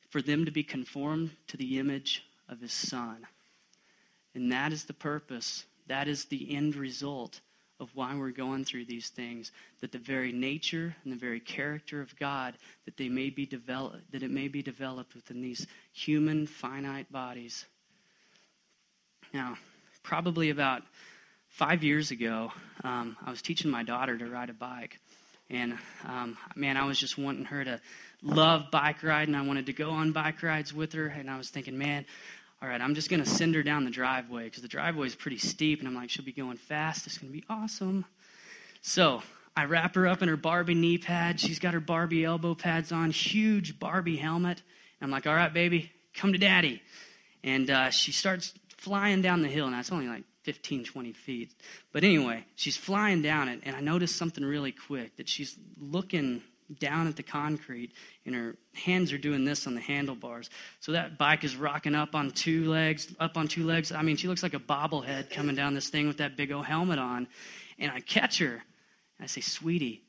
for 0.09 0.23
them 0.23 0.47
to 0.47 0.51
be 0.51 0.63
conformed 0.63 1.33
to 1.49 1.59
the 1.59 1.79
image 1.79 2.25
of 2.49 2.61
His 2.61 2.73
Son. 2.73 3.27
And 4.35 4.51
that 4.51 4.73
is 4.73 4.85
the 4.85 4.95
purpose, 4.95 5.67
that 5.91 6.07
is 6.07 6.27
the 6.27 6.55
end 6.57 6.77
result 6.77 7.41
of 7.81 7.91
why 7.95 8.15
we're 8.15 8.31
going 8.31 8.65
through 8.65 8.85
these 8.85 9.09
things 9.09 9.51
that 9.81 9.91
the 9.91 9.99
very 9.99 10.31
nature 10.31 10.95
and 11.03 11.13
the 11.13 11.19
very 11.19 11.41
character 11.41 12.01
of 12.01 12.17
god 12.17 12.55
that 12.85 12.97
they 12.97 13.09
may 13.09 13.29
be 13.29 13.45
developed 13.45 14.13
that 14.13 14.23
it 14.23 14.31
may 14.31 14.47
be 14.47 14.63
developed 14.63 15.15
within 15.17 15.41
these 15.41 15.67
human 15.93 16.47
finite 16.47 17.11
bodies. 17.11 17.67
Now 19.35 19.57
probably 20.05 20.50
about 20.50 20.83
five 21.49 21.83
years 21.83 22.13
ago 22.13 22.53
um, 22.85 23.17
i 23.26 23.31
was 23.31 23.43
teaching 23.43 23.71
my 23.71 23.83
daughter 23.83 24.17
to 24.17 24.26
ride 24.26 24.50
a 24.50 24.55
bike. 24.55 25.00
And 25.50 25.76
um, 26.07 26.39
man 26.55 26.76
i 26.76 26.85
was 26.85 27.00
just 27.00 27.19
wanting 27.19 27.47
her 27.47 27.65
to 27.65 27.81
love 28.23 28.71
bike 28.71 29.03
riding. 29.03 29.35
I 29.35 29.45
wanted 29.45 29.67
to 29.67 29.73
go 29.73 29.91
on 29.91 30.13
bike 30.13 30.41
rides 30.45 30.73
with 30.73 30.93
her. 30.93 31.09
And 31.09 31.29
i 31.29 31.37
was 31.37 31.50
thinking 31.50 31.76
man 31.76 32.05
all 32.63 32.69
right, 32.69 32.81
I'm 32.81 32.95
just 32.95 33.09
going 33.09 33.23
to 33.23 33.29
send 33.29 33.55
her 33.55 33.63
down 33.63 33.85
the 33.85 33.91
driveway 33.91 34.45
because 34.45 34.63
the 34.63 34.69
driveway 34.69 35.07
is 35.07 35.15
pretty 35.15 35.39
steep. 35.39 35.79
And 35.79 35.89
I'm 35.89 35.95
like, 35.95 36.11
she'll 36.11 36.25
be 36.25 36.33
going 36.33 36.59
fast. 36.59 37.07
It's 37.07 37.17
going 37.17 37.33
to 37.33 37.39
be 37.39 37.45
awesome. 37.49 38.05
So 38.83 39.23
I 39.57 39.65
wrap 39.65 39.95
her 39.95 40.07
up 40.07 40.21
in 40.21 40.29
her 40.29 40.37
Barbie 40.37 40.75
knee 40.75 40.99
pad. 40.99 41.41
She's 41.41 41.59
got 41.59 41.73
her 41.73 41.81
Barbie 41.81 42.25
elbow 42.25 42.55
pads 42.55 42.93
on, 42.93 43.11
huge 43.11 43.79
Barbie 43.79 44.17
helmet. 44.17 44.63
And 45.01 45.09
I'm 45.09 45.11
like, 45.11 45.27
all 45.27 45.35
right, 45.35 45.53
baby, 45.53 45.91
come 46.15 46.33
to 46.33 46.39
daddy. 46.39 46.83
And 47.43 47.71
uh, 47.71 47.91
she 47.91 48.13
starts 48.13 48.53
flying 48.77 49.23
down 49.23 49.41
the 49.41 49.49
hill. 49.49 49.69
Now, 49.71 49.81
it's 49.81 49.91
only 49.91 50.09
like 50.09 50.25
15, 50.43 50.85
20 50.85 51.13
feet. 51.13 51.53
But 51.93 52.05
anyway, 52.05 52.45
she's 52.57 52.77
flying 52.77 53.23
down 53.23 53.49
it. 53.49 53.61
And 53.63 53.75
I 53.75 53.81
noticed 53.81 54.17
something 54.17 54.45
really 54.45 54.73
quick 54.73 55.17
that 55.17 55.31
she's 55.31 55.57
looking 55.81 56.43
down 56.78 57.06
at 57.06 57.17
the 57.17 57.23
concrete 57.23 57.93
and 58.25 58.35
her 58.35 58.56
hands 58.75 59.13
are 59.13 59.19
doing 59.19 59.45
this 59.45 59.67
on 59.67 59.75
the 59.75 59.80
handlebars. 59.80 60.50
So 60.80 60.93
that 60.93 61.19
bike 61.19 61.45
is 61.45 61.56
rocking 61.56 61.95
up 61.95 62.15
on 62.15 62.30
two 62.30 62.71
legs, 62.71 63.15
up 63.19 63.37
on 63.37 63.49
two 63.49 63.67
legs. 63.67 63.93
I 63.93 64.02
mean, 64.02 64.17
she 64.17 64.28
looks 64.28 64.43
like 64.43 64.54
a 64.54 64.61
bobblehead 64.61 65.30
coming 65.30 65.56
down 65.56 65.75
this 65.75 65.89
thing 65.89 66.06
with 66.06 66.19
that 66.19 66.37
big 66.37 66.52
old 66.52 66.67
helmet 66.67 66.99
on. 66.99 67.26
And 67.78 67.91
I 67.91 68.00
catch 68.00 68.39
her 68.39 68.63
I 69.21 69.26
say, 69.26 69.41
Sweetie, 69.41 70.02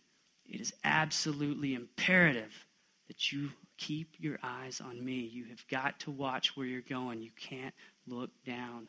it 0.46 0.62
is 0.62 0.74
absolutely 0.84 1.74
imperative 1.74 2.66
that 3.08 3.32
you 3.32 3.50
keep 3.78 4.16
your 4.20 4.40
eyes 4.42 4.80
on 4.80 5.04
me. 5.04 5.20
You 5.20 5.46
have 5.46 5.68
got 5.68 6.00
to 6.02 6.12
watch 6.12 6.56
where 6.56 6.66
you're 6.66 6.82
going. 6.82 7.22
You 7.22 7.32
can't 7.38 7.74
look 8.08 8.30
down. 8.46 8.88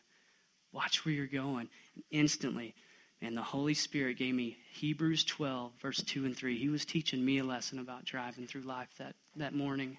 Watch 0.71 1.05
where 1.05 1.15
you're 1.15 1.27
going. 1.27 1.69
And 1.95 2.05
instantly, 2.11 2.75
and 3.23 3.37
the 3.37 3.43
Holy 3.43 3.73
Spirit 3.73 4.19
gave 4.19 4.35
me 4.35 4.59
Hebrews 4.73 5.23
12, 5.25 5.73
verse 5.81 6.03
2 6.03 6.25
and 6.25 6.37
3. 6.37 6.59
He 6.59 6.69
was 6.69 6.85
teaching 6.85 7.25
me 7.25 7.39
a 7.39 7.45
lesson 7.45 7.79
about 7.79 8.05
driving 8.05 8.49
through 8.49 8.63
life 8.63 8.89
that, 8.99 9.15
that 9.37 9.55
morning. 9.55 9.99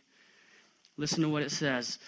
Listen 0.97 1.21
to 1.21 1.29
what 1.29 1.41
it 1.41 1.51
says. 1.51 1.99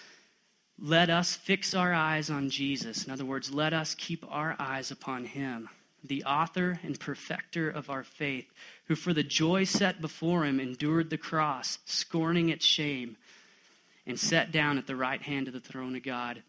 Let 0.78 1.08
us 1.08 1.34
fix 1.34 1.72
our 1.72 1.94
eyes 1.94 2.28
on 2.28 2.50
Jesus. 2.50 3.06
In 3.06 3.12
other 3.12 3.24
words, 3.24 3.50
let 3.50 3.72
us 3.72 3.94
keep 3.94 4.26
our 4.28 4.56
eyes 4.58 4.90
upon 4.90 5.24
him, 5.24 5.70
the 6.04 6.22
author 6.24 6.78
and 6.82 7.00
perfecter 7.00 7.70
of 7.70 7.88
our 7.88 8.04
faith, 8.04 8.52
who 8.84 8.94
for 8.94 9.14
the 9.14 9.22
joy 9.22 9.64
set 9.64 10.02
before 10.02 10.44
him 10.44 10.60
endured 10.60 11.08
the 11.08 11.16
cross, 11.16 11.78
scorning 11.86 12.50
its 12.50 12.66
shame, 12.66 13.16
and 14.06 14.20
sat 14.20 14.52
down 14.52 14.76
at 14.76 14.86
the 14.86 14.94
right 14.94 15.22
hand 15.22 15.48
of 15.48 15.54
the 15.54 15.60
throne 15.60 15.96
of 15.96 16.02
God. 16.02 16.42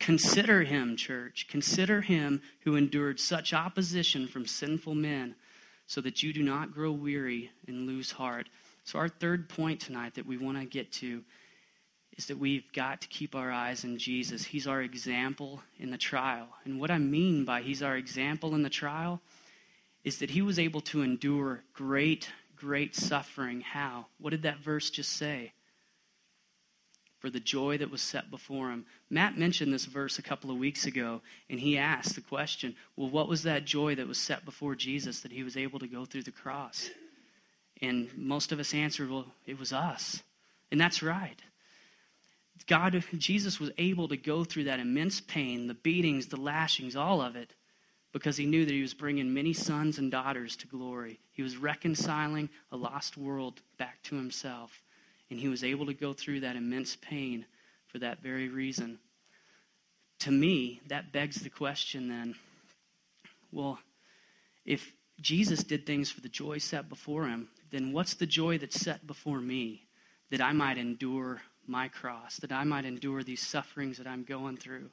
Consider 0.00 0.62
him, 0.62 0.96
church. 0.96 1.46
Consider 1.48 2.00
him 2.00 2.42
who 2.60 2.76
endured 2.76 3.20
such 3.20 3.52
opposition 3.52 4.26
from 4.26 4.46
sinful 4.46 4.94
men, 4.94 5.34
so 5.86 6.00
that 6.00 6.22
you 6.22 6.32
do 6.32 6.42
not 6.42 6.72
grow 6.72 6.92
weary 6.92 7.50
and 7.68 7.86
lose 7.86 8.10
heart. 8.10 8.48
So, 8.84 8.98
our 8.98 9.08
third 9.08 9.48
point 9.48 9.80
tonight 9.80 10.14
that 10.14 10.26
we 10.26 10.36
want 10.36 10.58
to 10.58 10.64
get 10.64 10.92
to 10.92 11.22
is 12.16 12.26
that 12.26 12.38
we've 12.38 12.72
got 12.72 13.00
to 13.00 13.08
keep 13.08 13.34
our 13.34 13.50
eyes 13.50 13.84
on 13.84 13.98
Jesus. 13.98 14.44
He's 14.44 14.66
our 14.66 14.82
example 14.82 15.62
in 15.78 15.90
the 15.90 15.98
trial. 15.98 16.48
And 16.64 16.80
what 16.80 16.90
I 16.90 16.98
mean 16.98 17.44
by 17.44 17.62
he's 17.62 17.82
our 17.82 17.96
example 17.96 18.54
in 18.54 18.62
the 18.62 18.70
trial 18.70 19.20
is 20.04 20.18
that 20.18 20.30
he 20.30 20.42
was 20.42 20.58
able 20.58 20.80
to 20.82 21.02
endure 21.02 21.62
great, 21.72 22.30
great 22.54 22.94
suffering. 22.94 23.62
How? 23.62 24.06
What 24.18 24.30
did 24.30 24.42
that 24.42 24.58
verse 24.58 24.90
just 24.90 25.12
say? 25.12 25.52
For 27.24 27.30
the 27.30 27.40
joy 27.40 27.78
that 27.78 27.90
was 27.90 28.02
set 28.02 28.30
before 28.30 28.68
him. 28.68 28.84
Matt 29.08 29.38
mentioned 29.38 29.72
this 29.72 29.86
verse 29.86 30.18
a 30.18 30.22
couple 30.22 30.50
of 30.50 30.58
weeks 30.58 30.84
ago, 30.84 31.22
and 31.48 31.58
he 31.58 31.78
asked 31.78 32.16
the 32.16 32.20
question 32.20 32.76
well, 32.98 33.08
what 33.08 33.28
was 33.28 33.44
that 33.44 33.64
joy 33.64 33.94
that 33.94 34.06
was 34.06 34.18
set 34.18 34.44
before 34.44 34.74
Jesus 34.74 35.20
that 35.20 35.32
he 35.32 35.42
was 35.42 35.56
able 35.56 35.78
to 35.78 35.86
go 35.86 36.04
through 36.04 36.24
the 36.24 36.30
cross? 36.30 36.90
And 37.80 38.10
most 38.14 38.52
of 38.52 38.60
us 38.60 38.74
answered, 38.74 39.10
well, 39.10 39.24
it 39.46 39.58
was 39.58 39.72
us. 39.72 40.22
And 40.70 40.78
that's 40.78 41.02
right. 41.02 41.40
God, 42.66 43.02
Jesus 43.16 43.58
was 43.58 43.70
able 43.78 44.08
to 44.08 44.18
go 44.18 44.44
through 44.44 44.64
that 44.64 44.78
immense 44.78 45.22
pain, 45.22 45.66
the 45.66 45.72
beatings, 45.72 46.26
the 46.26 46.36
lashings, 46.36 46.94
all 46.94 47.22
of 47.22 47.36
it, 47.36 47.54
because 48.12 48.36
he 48.36 48.44
knew 48.44 48.66
that 48.66 48.74
he 48.74 48.82
was 48.82 48.92
bringing 48.92 49.32
many 49.32 49.54
sons 49.54 49.96
and 49.96 50.10
daughters 50.10 50.56
to 50.56 50.66
glory. 50.66 51.20
He 51.32 51.42
was 51.42 51.56
reconciling 51.56 52.50
a 52.70 52.76
lost 52.76 53.16
world 53.16 53.62
back 53.78 54.02
to 54.02 54.16
himself. 54.16 54.83
And 55.30 55.40
he 55.40 55.48
was 55.48 55.64
able 55.64 55.86
to 55.86 55.94
go 55.94 56.12
through 56.12 56.40
that 56.40 56.56
immense 56.56 56.96
pain 56.96 57.46
for 57.86 57.98
that 57.98 58.22
very 58.22 58.48
reason. 58.48 58.98
To 60.20 60.30
me, 60.30 60.80
that 60.88 61.12
begs 61.12 61.36
the 61.36 61.50
question 61.50 62.08
then 62.08 62.34
well, 63.52 63.78
if 64.64 64.92
Jesus 65.20 65.62
did 65.62 65.86
things 65.86 66.10
for 66.10 66.20
the 66.20 66.28
joy 66.28 66.58
set 66.58 66.88
before 66.88 67.28
him, 67.28 67.48
then 67.70 67.92
what's 67.92 68.14
the 68.14 68.26
joy 68.26 68.58
that's 68.58 68.80
set 68.80 69.06
before 69.06 69.40
me 69.40 69.86
that 70.30 70.40
I 70.40 70.52
might 70.52 70.76
endure 70.76 71.42
my 71.66 71.86
cross, 71.86 72.38
that 72.38 72.50
I 72.50 72.64
might 72.64 72.84
endure 72.84 73.22
these 73.22 73.46
sufferings 73.46 73.96
that 73.98 74.08
I'm 74.08 74.24
going 74.24 74.56
through? 74.56 74.90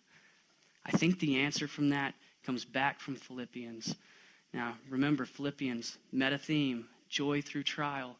I 0.85 0.91
think 0.91 1.19
the 1.19 1.39
answer 1.39 1.67
from 1.67 1.89
that 1.89 2.13
comes 2.43 2.65
back 2.65 2.99
from 2.99 3.15
Philippians. 3.15 3.95
Now, 4.53 4.75
remember, 4.89 5.25
Philippians, 5.25 5.97
meta 6.11 6.37
theme, 6.37 6.85
joy 7.09 7.41
through 7.41 7.63
trial. 7.63 8.17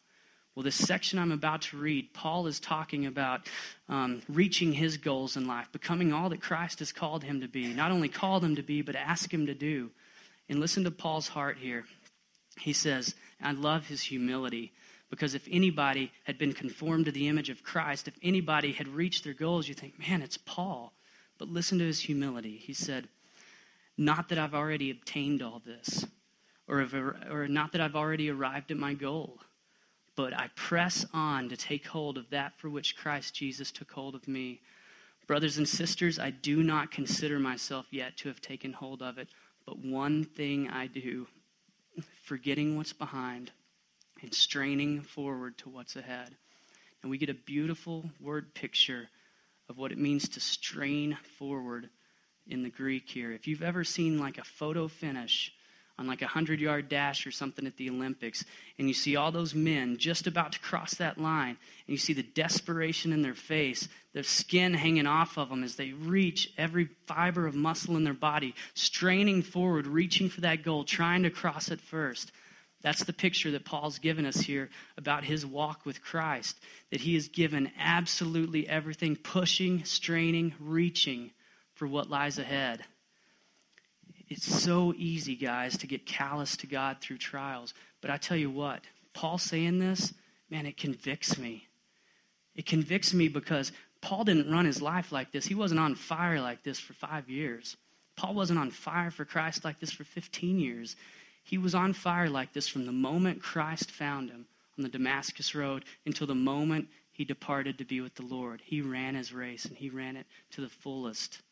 Well, 0.54 0.62
this 0.62 0.74
section 0.74 1.18
I'm 1.18 1.32
about 1.32 1.62
to 1.62 1.78
read, 1.78 2.12
Paul 2.12 2.46
is 2.46 2.60
talking 2.60 3.06
about 3.06 3.48
um, 3.88 4.20
reaching 4.28 4.74
his 4.74 4.98
goals 4.98 5.38
in 5.38 5.46
life, 5.46 5.72
becoming 5.72 6.12
all 6.12 6.28
that 6.28 6.42
Christ 6.42 6.80
has 6.80 6.92
called 6.92 7.24
him 7.24 7.40
to 7.40 7.48
be. 7.48 7.72
Not 7.72 7.90
only 7.90 8.10
called 8.10 8.44
him 8.44 8.56
to 8.56 8.62
be, 8.62 8.82
but 8.82 8.94
ask 8.94 9.32
him 9.32 9.46
to 9.46 9.54
do. 9.54 9.90
And 10.50 10.60
listen 10.60 10.84
to 10.84 10.90
Paul's 10.90 11.28
heart 11.28 11.56
here. 11.58 11.86
He 12.58 12.74
says, 12.74 13.14
I 13.42 13.52
love 13.52 13.86
his 13.86 14.02
humility 14.02 14.72
because 15.08 15.34
if 15.34 15.48
anybody 15.50 16.12
had 16.24 16.36
been 16.36 16.52
conformed 16.52 17.06
to 17.06 17.12
the 17.12 17.28
image 17.28 17.48
of 17.48 17.62
Christ, 17.62 18.06
if 18.06 18.18
anybody 18.22 18.72
had 18.72 18.88
reached 18.88 19.24
their 19.24 19.32
goals, 19.32 19.68
you 19.68 19.74
think, 19.74 19.98
man, 19.98 20.20
it's 20.20 20.36
Paul. 20.36 20.92
But 21.38 21.48
listen 21.48 21.78
to 21.78 21.86
his 21.86 22.00
humility. 22.00 22.58
He 22.58 22.74
said, 22.74 23.08
Not 23.96 24.28
that 24.28 24.38
I've 24.38 24.54
already 24.54 24.90
obtained 24.90 25.42
all 25.42 25.62
this, 25.64 26.04
or, 26.68 26.86
or 27.30 27.48
not 27.48 27.72
that 27.72 27.80
I've 27.80 27.96
already 27.96 28.28
arrived 28.28 28.70
at 28.70 28.76
my 28.76 28.92
goal 28.92 29.40
but 30.16 30.36
I 30.36 30.48
press 30.54 31.06
on 31.12 31.48
to 31.48 31.56
take 31.56 31.86
hold 31.86 32.18
of 32.18 32.30
that 32.30 32.58
for 32.58 32.68
which 32.68 32.96
Christ 32.96 33.34
Jesus 33.34 33.70
took 33.70 33.90
hold 33.90 34.14
of 34.14 34.28
me. 34.28 34.60
Brothers 35.26 35.58
and 35.58 35.68
sisters, 35.68 36.18
I 36.18 36.30
do 36.30 36.62
not 36.62 36.90
consider 36.90 37.38
myself 37.38 37.86
yet 37.90 38.16
to 38.18 38.28
have 38.28 38.40
taken 38.40 38.72
hold 38.72 39.02
of 39.02 39.18
it, 39.18 39.28
but 39.66 39.78
one 39.78 40.24
thing 40.24 40.68
I 40.68 40.86
do, 40.86 41.28
forgetting 42.24 42.76
what's 42.76 42.92
behind 42.92 43.52
and 44.20 44.34
straining 44.34 45.00
forward 45.00 45.56
to 45.58 45.70
what's 45.70 45.96
ahead. 45.96 46.36
And 47.02 47.10
we 47.10 47.18
get 47.18 47.30
a 47.30 47.34
beautiful 47.34 48.10
word 48.20 48.54
picture 48.54 49.08
of 49.68 49.78
what 49.78 49.92
it 49.92 49.98
means 49.98 50.28
to 50.30 50.40
strain 50.40 51.16
forward 51.38 51.88
in 52.46 52.62
the 52.62 52.70
Greek 52.70 53.08
here. 53.08 53.32
If 53.32 53.46
you've 53.46 53.62
ever 53.62 53.84
seen 53.84 54.18
like 54.18 54.38
a 54.38 54.44
photo 54.44 54.88
finish, 54.88 55.52
on 55.98 56.06
like 56.06 56.22
a 56.22 56.26
100 56.26 56.60
yard 56.60 56.88
dash 56.88 57.26
or 57.26 57.30
something 57.30 57.66
at 57.66 57.76
the 57.76 57.90
Olympics, 57.90 58.44
and 58.78 58.88
you 58.88 58.94
see 58.94 59.16
all 59.16 59.30
those 59.30 59.54
men 59.54 59.96
just 59.98 60.26
about 60.26 60.52
to 60.52 60.60
cross 60.60 60.94
that 60.94 61.18
line, 61.18 61.56
and 61.86 61.88
you 61.88 61.96
see 61.96 62.12
the 62.12 62.22
desperation 62.22 63.12
in 63.12 63.22
their 63.22 63.34
face, 63.34 63.88
their 64.12 64.22
skin 64.22 64.74
hanging 64.74 65.06
off 65.06 65.36
of 65.36 65.50
them 65.50 65.62
as 65.62 65.76
they 65.76 65.92
reach 65.92 66.52
every 66.56 66.88
fiber 67.06 67.46
of 67.46 67.54
muscle 67.54 67.96
in 67.96 68.04
their 68.04 68.14
body, 68.14 68.54
straining 68.74 69.42
forward, 69.42 69.86
reaching 69.86 70.28
for 70.28 70.40
that 70.40 70.62
goal, 70.62 70.84
trying 70.84 71.22
to 71.22 71.30
cross 71.30 71.70
it 71.70 71.80
first. 71.80 72.32
That's 72.82 73.04
the 73.04 73.12
picture 73.12 73.52
that 73.52 73.64
Paul's 73.64 73.98
given 73.98 74.26
us 74.26 74.40
here 74.40 74.68
about 74.96 75.24
his 75.24 75.46
walk 75.46 75.86
with 75.86 76.02
Christ, 76.02 76.58
that 76.90 77.02
he 77.02 77.14
has 77.14 77.28
given 77.28 77.70
absolutely 77.78 78.68
everything, 78.68 79.14
pushing, 79.14 79.84
straining, 79.84 80.54
reaching 80.58 81.30
for 81.74 81.86
what 81.86 82.10
lies 82.10 82.38
ahead. 82.38 82.84
It's 84.32 84.62
so 84.62 84.94
easy, 84.96 85.36
guys, 85.36 85.76
to 85.76 85.86
get 85.86 86.06
callous 86.06 86.56
to 86.56 86.66
God 86.66 87.02
through 87.02 87.18
trials. 87.18 87.74
But 88.00 88.10
I 88.10 88.16
tell 88.16 88.36
you 88.38 88.50
what, 88.50 88.80
Paul 89.12 89.36
saying 89.36 89.78
this, 89.78 90.14
man, 90.48 90.64
it 90.64 90.78
convicts 90.78 91.36
me. 91.36 91.68
It 92.56 92.64
convicts 92.64 93.12
me 93.12 93.28
because 93.28 93.72
Paul 94.00 94.24
didn't 94.24 94.50
run 94.50 94.64
his 94.64 94.80
life 94.80 95.12
like 95.12 95.32
this. 95.32 95.44
He 95.44 95.54
wasn't 95.54 95.80
on 95.80 95.96
fire 95.96 96.40
like 96.40 96.62
this 96.62 96.80
for 96.80 96.94
five 96.94 97.28
years. 97.28 97.76
Paul 98.16 98.32
wasn't 98.32 98.58
on 98.58 98.70
fire 98.70 99.10
for 99.10 99.26
Christ 99.26 99.66
like 99.66 99.80
this 99.80 99.92
for 99.92 100.04
15 100.04 100.58
years. 100.58 100.96
He 101.44 101.58
was 101.58 101.74
on 101.74 101.92
fire 101.92 102.30
like 102.30 102.54
this 102.54 102.68
from 102.68 102.86
the 102.86 102.92
moment 102.92 103.42
Christ 103.42 103.90
found 103.90 104.30
him 104.30 104.46
on 104.78 104.82
the 104.82 104.88
Damascus 104.88 105.54
Road 105.54 105.84
until 106.06 106.26
the 106.26 106.34
moment 106.34 106.88
he 107.10 107.26
departed 107.26 107.76
to 107.76 107.84
be 107.84 108.00
with 108.00 108.14
the 108.14 108.24
Lord. 108.24 108.62
He 108.64 108.80
ran 108.80 109.14
his 109.14 109.30
race 109.30 109.66
and 109.66 109.76
he 109.76 109.90
ran 109.90 110.16
it 110.16 110.26
to 110.52 110.62
the 110.62 110.70
fullest 110.70 111.42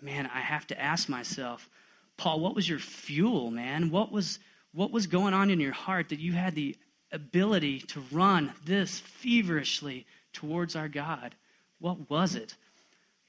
man, 0.00 0.30
I 0.32 0.40
have 0.40 0.66
to 0.68 0.80
ask 0.80 1.08
myself, 1.08 1.68
Paul, 2.16 2.40
what 2.40 2.54
was 2.54 2.68
your 2.68 2.78
fuel, 2.78 3.50
man? 3.50 3.90
What 3.90 4.12
was 4.12 4.38
what 4.72 4.90
was 4.90 5.06
going 5.06 5.34
on 5.34 5.50
in 5.50 5.60
your 5.60 5.72
heart 5.72 6.08
that 6.08 6.18
you 6.18 6.32
had 6.32 6.54
the 6.54 6.76
ability 7.12 7.80
to 7.80 8.02
run 8.10 8.52
this 8.64 8.98
feverishly 9.00 10.06
towards 10.32 10.74
our 10.74 10.88
God? 10.88 11.34
What 11.78 12.08
was 12.08 12.34
it? 12.34 12.54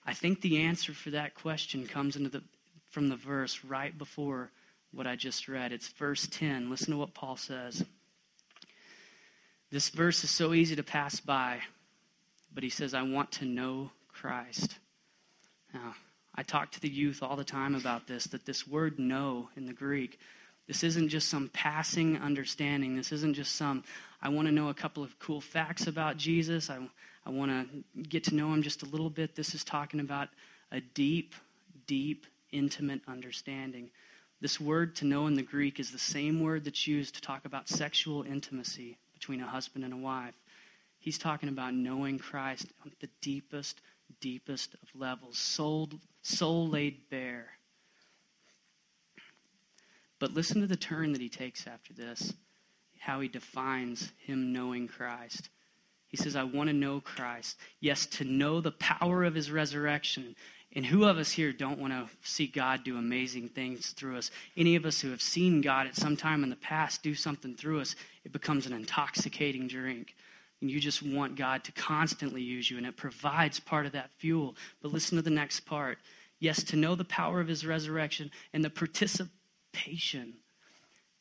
I 0.06 0.14
think 0.14 0.42
the 0.42 0.62
answer 0.62 0.94
for 0.94 1.10
that 1.12 1.36
question 1.36 1.86
comes 1.86 2.16
into 2.16 2.30
the, 2.30 2.44
from 2.90 3.10
the 3.10 3.16
verse 3.16 3.64
right 3.64 3.98
before 3.98 4.52
what 4.94 5.08
I 5.08 5.16
just 5.16 5.48
read. 5.48 5.72
It's 5.72 5.88
verse 5.90 6.28
10. 6.32 6.70
Listen 6.70 6.92
to 6.92 6.98
what 6.98 7.14
Paul 7.14 7.36
says. 7.36 7.84
This 9.72 9.90
verse 9.90 10.24
is 10.24 10.30
so 10.30 10.54
easy 10.54 10.76
to 10.76 10.84
pass 10.84 11.20
by, 11.20 11.60
but 12.54 12.64
he 12.64 12.70
says, 12.70 12.94
I 12.94 13.02
want 13.02 13.32
to 13.34 13.46
know 13.46 13.92
Christ. 14.08 14.78
Now, 15.74 15.96
I 16.36 16.44
talk 16.44 16.72
to 16.72 16.80
the 16.80 16.90
youth 16.90 17.22
all 17.22 17.36
the 17.36 17.44
time 17.44 17.76
about 17.76 18.08
this 18.08 18.26
that 18.26 18.46
this 18.46 18.68
word 18.68 19.00
know 19.00 19.50
in 19.56 19.66
the 19.66 19.74
Greek, 19.74 20.20
this 20.68 20.84
isn't 20.84 21.10
just 21.10 21.30
some 21.30 21.50
passing 21.50 22.18
understanding. 22.18 22.96
This 22.96 23.12
isn't 23.12 23.34
just 23.34 23.56
some, 23.56 23.84
I 24.22 24.30
want 24.30 24.48
to 24.48 24.52
know 24.52 24.70
a 24.70 24.74
couple 24.74 25.04
of 25.04 25.20
cool 25.20 25.42
facts 25.42 25.88
about 25.88 26.18
Jesus. 26.18 26.70
I, 26.70 26.80
I 27.26 27.30
want 27.30 27.52
to 27.52 28.02
get 28.02 28.24
to 28.26 28.36
know 28.36 28.54
him 28.54 28.64
just 28.64 28.84
a 28.84 28.88
little 28.88 29.10
bit. 29.10 29.36
This 29.36 29.54
is 29.54 29.64
talking 29.64 30.00
about 30.00 30.30
a 30.72 30.80
deep, 30.80 31.36
deep, 31.86 32.26
intimate 32.52 33.02
understanding. 33.08 33.90
This 34.42 34.60
word 34.60 34.96
to 34.98 35.06
know 35.06 35.28
in 35.28 35.36
the 35.36 35.42
Greek 35.42 35.80
is 35.80 35.92
the 35.92 36.00
same 36.00 36.42
word 36.42 36.66
that's 36.66 36.88
used 36.88 37.16
to 37.16 37.22
talk 37.22 37.46
about 37.46 37.70
sexual 37.70 38.24
intimacy 38.24 38.98
between 39.14 39.42
a 39.42 39.48
husband 39.48 39.86
and 39.86 39.94
a 39.94 39.98
wife. 39.98 40.34
He's 41.00 41.18
talking 41.18 41.50
about 41.50 41.74
knowing 41.74 42.20
Christ 42.20 42.68
on 42.84 42.92
the 43.02 43.10
deepest, 43.22 43.82
deepest 44.20 44.76
of 44.76 44.90
levels, 44.96 45.38
soul, 45.38 45.90
soul 46.22 46.70
laid 46.70 47.10
bare. 47.10 47.48
But 50.20 50.34
listen 50.34 50.62
to 50.62 50.68
the 50.68 50.78
turn 50.78 51.12
that 51.12 51.22
he 51.22 51.30
takes 51.30 51.68
after 51.68 51.94
this, 51.94 52.34
how 53.00 53.20
he 53.20 53.28
defines 53.28 54.14
him 54.26 54.54
knowing 54.54 54.88
Christ. 54.88 55.50
He 56.08 56.18
says, 56.18 56.36
I 56.36 56.44
want 56.44 56.70
to 56.70 56.74
know 56.74 57.02
Christ. 57.02 57.58
Yes, 57.80 58.06
to 58.06 58.24
know 58.24 58.62
the 58.62 58.72
power 58.72 59.24
of 59.24 59.36
his 59.36 59.52
resurrection. 59.52 60.36
And 60.76 60.86
who 60.86 61.04
of 61.04 61.18
us 61.18 61.32
here 61.32 61.52
don't 61.52 61.80
want 61.80 61.92
to 61.92 62.08
see 62.22 62.48
God 62.48 62.84
do 62.84 62.98
amazing 62.98 63.50
things 63.50 63.90
through 63.90 64.18
us? 64.18 64.32
Any 64.56 64.76
of 64.76 64.86
us 64.86 65.02
who 65.02 65.12
have 65.12 65.22
seen 65.22 65.60
God 65.62 65.88
at 65.88 65.96
some 65.96 66.16
time 66.16 66.44
in 66.44 66.50
the 66.50 66.56
past 66.56 67.04
do 67.04 67.16
something 67.16 67.56
through 67.56 67.82
us, 67.82 67.96
it 68.24 68.32
becomes 68.32 68.66
an 68.66 68.74
intoxicating 68.74 69.68
drink 69.68 70.16
and 70.64 70.72
you 70.72 70.80
just 70.80 71.04
want 71.04 71.36
God 71.36 71.66
to 71.66 71.74
constantly 71.74 72.42
use 72.42 72.72
you, 72.72 72.78
and 72.78 72.86
it 72.88 72.96
provides 72.96 73.60
part 73.60 73.86
of 73.86 73.92
that 73.92 74.12
fuel. 74.18 74.56
But 74.82 74.94
listen 74.94 75.18
to 75.18 75.22
the 75.22 75.30
next 75.30 75.60
part. 75.66 75.98
Yes, 76.40 76.64
to 76.64 76.78
know 76.78 76.96
the 76.96 77.04
power 77.04 77.42
of 77.42 77.50
his 77.50 77.66
resurrection 77.66 78.32
and 78.54 78.64
the 78.64 78.70
participation 78.70 80.36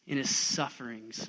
in 0.06 0.16
his 0.16 0.30
sufferings. 0.30 1.28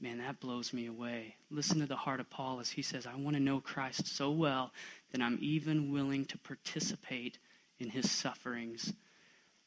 Man, 0.00 0.16
that 0.20 0.40
blows 0.40 0.72
me 0.72 0.86
away. 0.86 1.36
Listen 1.50 1.80
to 1.80 1.86
the 1.86 1.96
heart 1.96 2.18
of 2.18 2.30
Paul 2.30 2.60
as 2.60 2.70
he 2.70 2.80
says, 2.80 3.06
I 3.06 3.14
want 3.14 3.36
to 3.36 3.42
know 3.42 3.60
Christ 3.60 4.06
so 4.06 4.30
well 4.30 4.72
that 5.12 5.20
I'm 5.20 5.36
even 5.42 5.92
willing 5.92 6.24
to 6.24 6.38
participate 6.38 7.36
in 7.78 7.90
his 7.90 8.10
sufferings. 8.10 8.94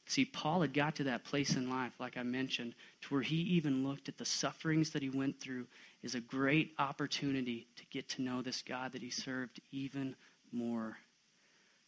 See, 0.05 0.25
Paul 0.25 0.61
had 0.61 0.73
got 0.73 0.95
to 0.97 1.03
that 1.05 1.23
place 1.23 1.55
in 1.55 1.69
life, 1.69 1.93
like 1.99 2.17
I 2.17 2.23
mentioned, 2.23 2.75
to 3.01 3.13
where 3.13 3.21
he 3.21 3.37
even 3.37 3.87
looked 3.87 4.09
at 4.09 4.17
the 4.17 4.25
sufferings 4.25 4.89
that 4.91 5.01
he 5.01 5.09
went 5.09 5.39
through 5.39 5.67
is 6.01 6.13
a 6.13 6.19
great 6.19 6.73
opportunity 6.77 7.67
to 7.77 7.83
get 7.89 8.09
to 8.09 8.21
know 8.21 8.41
this 8.41 8.61
God 8.61 8.91
that 8.91 9.01
he 9.01 9.09
served 9.09 9.61
even 9.71 10.15
more. 10.51 10.97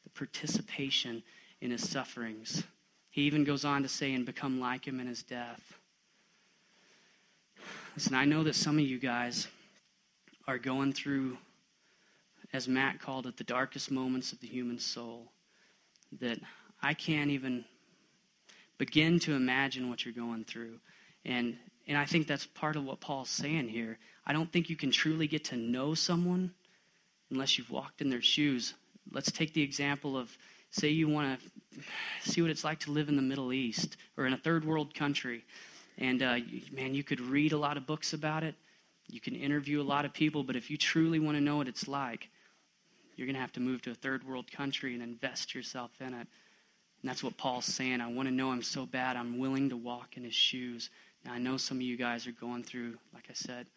The 0.03 0.09
participation 0.11 1.23
in 1.59 1.71
his 1.71 1.87
sufferings. 1.87 2.63
He 3.11 3.23
even 3.23 3.43
goes 3.43 3.65
on 3.65 3.83
to 3.83 3.89
say, 3.89 4.13
and 4.13 4.25
become 4.25 4.59
like 4.59 4.87
him 4.87 4.99
in 4.99 5.07
his 5.07 5.23
death. 5.23 5.73
Listen, 7.95 8.15
I 8.15 8.25
know 8.25 8.43
that 8.43 8.55
some 8.55 8.77
of 8.77 8.85
you 8.85 8.99
guys 8.99 9.47
are 10.47 10.57
going 10.57 10.93
through, 10.93 11.37
as 12.53 12.67
Matt 12.67 12.99
called 12.99 13.25
it, 13.25 13.37
the 13.37 13.43
darkest 13.43 13.89
moments 13.89 14.31
of 14.31 14.39
the 14.39 14.47
human 14.47 14.79
soul. 14.79 15.31
That 16.19 16.39
I 16.81 16.93
can't 16.93 17.31
even 17.31 17.65
begin 18.77 19.19
to 19.19 19.33
imagine 19.33 19.89
what 19.89 20.05
you're 20.05 20.13
going 20.13 20.43
through. 20.43 20.79
And 21.23 21.57
and 21.87 21.97
I 21.97 22.05
think 22.05 22.27
that's 22.27 22.47
part 22.47 22.75
of 22.75 22.83
what 22.83 22.99
Paul's 22.99 23.29
saying 23.29 23.69
here. 23.69 23.99
I 24.25 24.33
don't 24.33 24.51
think 24.51 24.69
you 24.69 24.75
can 24.75 24.89
truly 24.89 25.27
get 25.27 25.45
to 25.45 25.55
know 25.55 25.93
someone 25.93 26.51
unless 27.29 27.57
you've 27.57 27.69
walked 27.69 28.01
in 28.01 28.09
their 28.09 28.23
shoes. 28.23 28.73
Let's 29.11 29.31
take 29.31 29.53
the 29.53 29.61
example 29.61 30.17
of 30.17 30.35
say 30.71 30.89
you 30.89 31.07
want 31.07 31.39
to 31.39 31.81
see 32.29 32.41
what 32.41 32.51
it's 32.51 32.63
like 32.63 32.79
to 32.81 32.91
live 32.91 33.07
in 33.07 33.15
the 33.15 33.21
Middle 33.21 33.53
East 33.53 33.97
or 34.17 34.25
in 34.25 34.33
a 34.33 34.37
third 34.37 34.65
world 34.65 34.95
country. 34.95 35.45
And 35.97 36.21
uh, 36.21 36.37
man, 36.71 36.93
you 36.93 37.03
could 37.03 37.21
read 37.21 37.53
a 37.53 37.57
lot 37.57 37.77
of 37.77 37.85
books 37.85 38.13
about 38.13 38.43
it. 38.43 38.55
You 39.07 39.21
can 39.21 39.35
interview 39.35 39.81
a 39.81 39.83
lot 39.83 40.05
of 40.05 40.13
people, 40.13 40.43
but 40.43 40.55
if 40.55 40.71
you 40.71 40.77
truly 40.77 41.19
want 41.19 41.37
to 41.37 41.41
know 41.41 41.57
what 41.57 41.67
it's 41.67 41.87
like, 41.87 42.29
you're 43.15 43.27
going 43.27 43.35
to 43.35 43.41
have 43.41 43.53
to 43.53 43.59
move 43.59 43.81
to 43.83 43.91
a 43.91 43.95
third 43.95 44.27
world 44.27 44.51
country 44.51 44.93
and 44.93 45.03
invest 45.03 45.53
yourself 45.53 45.91
in 46.01 46.13
it. 46.13 46.27
And 47.05 47.09
that's 47.11 47.23
what 47.23 47.37
Paul's 47.37 47.65
saying. 47.65 48.01
I 48.01 48.11
want 48.11 48.27
to 48.29 48.33
know 48.33 48.51
him 48.51 48.63
so 48.63 48.87
bad, 48.87 49.15
I'm 49.15 49.37
willing 49.37 49.69
to 49.69 49.77
walk 49.77 50.17
in 50.17 50.23
his 50.23 50.33
shoes. 50.33 50.89
Now, 51.23 51.33
I 51.33 51.37
know 51.37 51.55
some 51.55 51.77
of 51.77 51.83
you 51.83 51.97
guys 51.97 52.25
are 52.25 52.31
going 52.31 52.63
through, 52.63 52.97
like 53.13 53.27
I 53.29 53.33
said, 53.33 53.67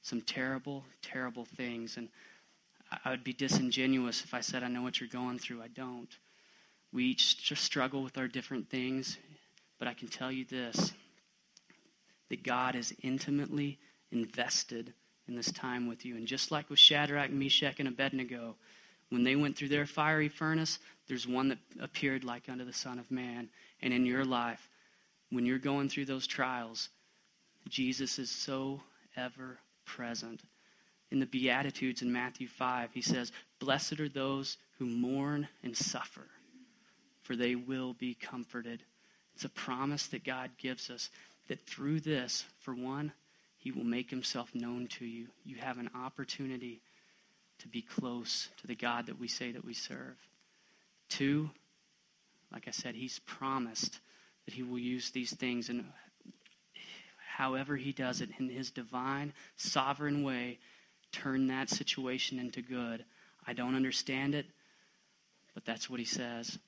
some 0.00 0.22
terrible, 0.22 0.84
terrible 1.02 1.44
things. 1.44 1.98
And 1.98 2.08
I 3.04 3.10
would 3.10 3.24
be 3.24 3.34
disingenuous 3.34 4.24
if 4.24 4.32
I 4.32 4.40
said 4.40 4.62
I 4.62 4.68
know 4.68 4.80
what 4.80 5.00
you're 5.00 5.08
going 5.10 5.38
through. 5.38 5.60
I 5.60 5.68
don't. 5.68 6.08
We 6.90 7.04
each 7.04 7.44
just 7.44 7.62
struggle 7.62 8.02
with 8.02 8.16
our 8.16 8.26
different 8.26 8.70
things, 8.70 9.18
but 9.78 9.86
I 9.86 9.92
can 9.92 10.08
tell 10.08 10.32
you 10.32 10.46
this 10.46 10.94
that 12.30 12.42
God 12.42 12.74
is 12.74 12.94
intimately 13.02 13.78
invested 14.12 14.94
in 15.28 15.36
this 15.36 15.52
time 15.52 15.88
with 15.88 16.06
you. 16.06 16.16
And 16.16 16.26
just 16.26 16.50
like 16.50 16.70
with 16.70 16.78
Shadrach, 16.78 17.30
Meshach, 17.30 17.80
and 17.80 17.88
Abednego, 17.88 18.56
when 19.10 19.24
they 19.24 19.36
went 19.36 19.56
through 19.56 19.68
their 19.68 19.86
fiery 19.86 20.28
furnace, 20.28 20.78
there's 21.06 21.26
one 21.26 21.48
that 21.48 21.58
appeared 21.80 22.24
like 22.24 22.48
unto 22.48 22.64
the 22.64 22.72
Son 22.72 22.98
of 22.98 23.10
Man. 23.10 23.48
And 23.80 23.92
in 23.92 24.04
your 24.04 24.24
life, 24.24 24.68
when 25.30 25.46
you're 25.46 25.58
going 25.58 25.88
through 25.88 26.06
those 26.06 26.26
trials, 26.26 26.90
Jesus 27.68 28.18
is 28.18 28.30
so 28.30 28.82
ever 29.16 29.58
present. 29.84 30.42
In 31.10 31.20
the 31.20 31.26
Beatitudes 31.26 32.02
in 32.02 32.12
Matthew 32.12 32.48
5, 32.48 32.90
he 32.92 33.00
says, 33.00 33.32
Blessed 33.58 34.00
are 34.00 34.08
those 34.08 34.58
who 34.78 34.86
mourn 34.86 35.48
and 35.62 35.76
suffer, 35.76 36.26
for 37.22 37.34
they 37.34 37.54
will 37.54 37.94
be 37.94 38.14
comforted. 38.14 38.82
It's 39.34 39.44
a 39.44 39.48
promise 39.48 40.06
that 40.08 40.24
God 40.24 40.50
gives 40.58 40.90
us 40.90 41.10
that 41.48 41.66
through 41.66 42.00
this, 42.00 42.44
for 42.60 42.74
one, 42.74 43.12
he 43.56 43.72
will 43.72 43.84
make 43.84 44.10
himself 44.10 44.54
known 44.54 44.86
to 44.98 45.06
you. 45.06 45.28
You 45.44 45.56
have 45.56 45.78
an 45.78 45.90
opportunity 45.94 46.82
to 47.58 47.68
be 47.68 47.82
close 47.82 48.48
to 48.58 48.66
the 48.66 48.74
God 48.74 49.06
that 49.06 49.18
we 49.18 49.28
say 49.28 49.52
that 49.52 49.64
we 49.64 49.74
serve. 49.74 50.16
Two, 51.08 51.50
like 52.52 52.68
I 52.68 52.70
said, 52.70 52.94
he's 52.94 53.18
promised 53.20 54.00
that 54.44 54.54
he 54.54 54.62
will 54.62 54.78
use 54.78 55.10
these 55.10 55.34
things 55.34 55.68
and 55.68 55.84
however 57.36 57.76
he 57.76 57.92
does 57.92 58.20
it 58.20 58.30
in 58.38 58.48
his 58.48 58.70
divine, 58.70 59.32
sovereign 59.56 60.22
way, 60.22 60.58
turn 61.12 61.46
that 61.48 61.70
situation 61.70 62.38
into 62.38 62.62
good. 62.62 63.04
I 63.46 63.52
don't 63.52 63.74
understand 63.74 64.34
it, 64.34 64.46
but 65.54 65.64
that's 65.64 65.88
what 65.88 66.00
he 66.00 66.06
says. 66.06 66.58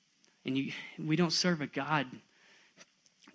And 0.45 0.57
you, 0.57 0.71
we 0.97 1.15
don't 1.15 1.33
serve 1.33 1.61
a 1.61 1.67
God 1.67 2.07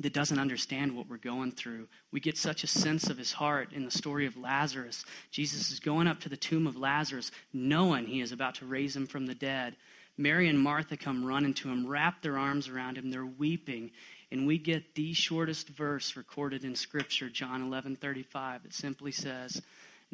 that 0.00 0.12
doesn't 0.12 0.38
understand 0.38 0.94
what 0.94 1.08
we're 1.08 1.16
going 1.16 1.52
through. 1.52 1.88
We 2.12 2.20
get 2.20 2.36
such 2.36 2.64
a 2.64 2.68
sense 2.68 3.08
of 3.08 3.18
his 3.18 3.32
heart 3.32 3.72
in 3.72 3.84
the 3.84 3.90
story 3.90 4.26
of 4.26 4.36
Lazarus. 4.36 5.04
Jesus 5.30 5.70
is 5.70 5.80
going 5.80 6.06
up 6.06 6.20
to 6.20 6.28
the 6.28 6.36
tomb 6.36 6.66
of 6.66 6.76
Lazarus, 6.76 7.30
knowing 7.52 8.06
he 8.06 8.20
is 8.20 8.32
about 8.32 8.56
to 8.56 8.66
raise 8.66 8.94
him 8.94 9.06
from 9.06 9.26
the 9.26 9.34
dead. 9.34 9.76
Mary 10.18 10.48
and 10.48 10.58
Martha 10.58 10.96
come 10.96 11.24
running 11.24 11.54
to 11.54 11.68
him, 11.68 11.86
wrap 11.86 12.22
their 12.22 12.38
arms 12.38 12.68
around 12.68 12.98
him. 12.98 13.10
They're 13.10 13.26
weeping. 13.26 13.90
And 14.30 14.46
we 14.46 14.58
get 14.58 14.94
the 14.94 15.12
shortest 15.12 15.68
verse 15.68 16.16
recorded 16.16 16.64
in 16.64 16.74
Scripture, 16.74 17.28
John 17.28 17.62
11 17.62 17.96
35, 17.96 18.64
that 18.64 18.74
simply 18.74 19.12
says, 19.12 19.62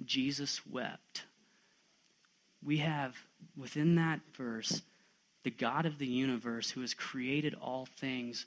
Jesus 0.05 0.64
wept. 0.66 1.25
We 2.64 2.79
have 2.79 3.16
within 3.57 3.97
that 3.97 4.21
verse 4.37 4.83
the 5.42 5.51
God 5.51 5.87
of 5.87 5.99
the 5.99 6.07
universe 6.07 6.71
who 6.71 6.83
has 6.83 6.95
created 6.95 7.55
all 7.61 7.87
things 7.87 8.47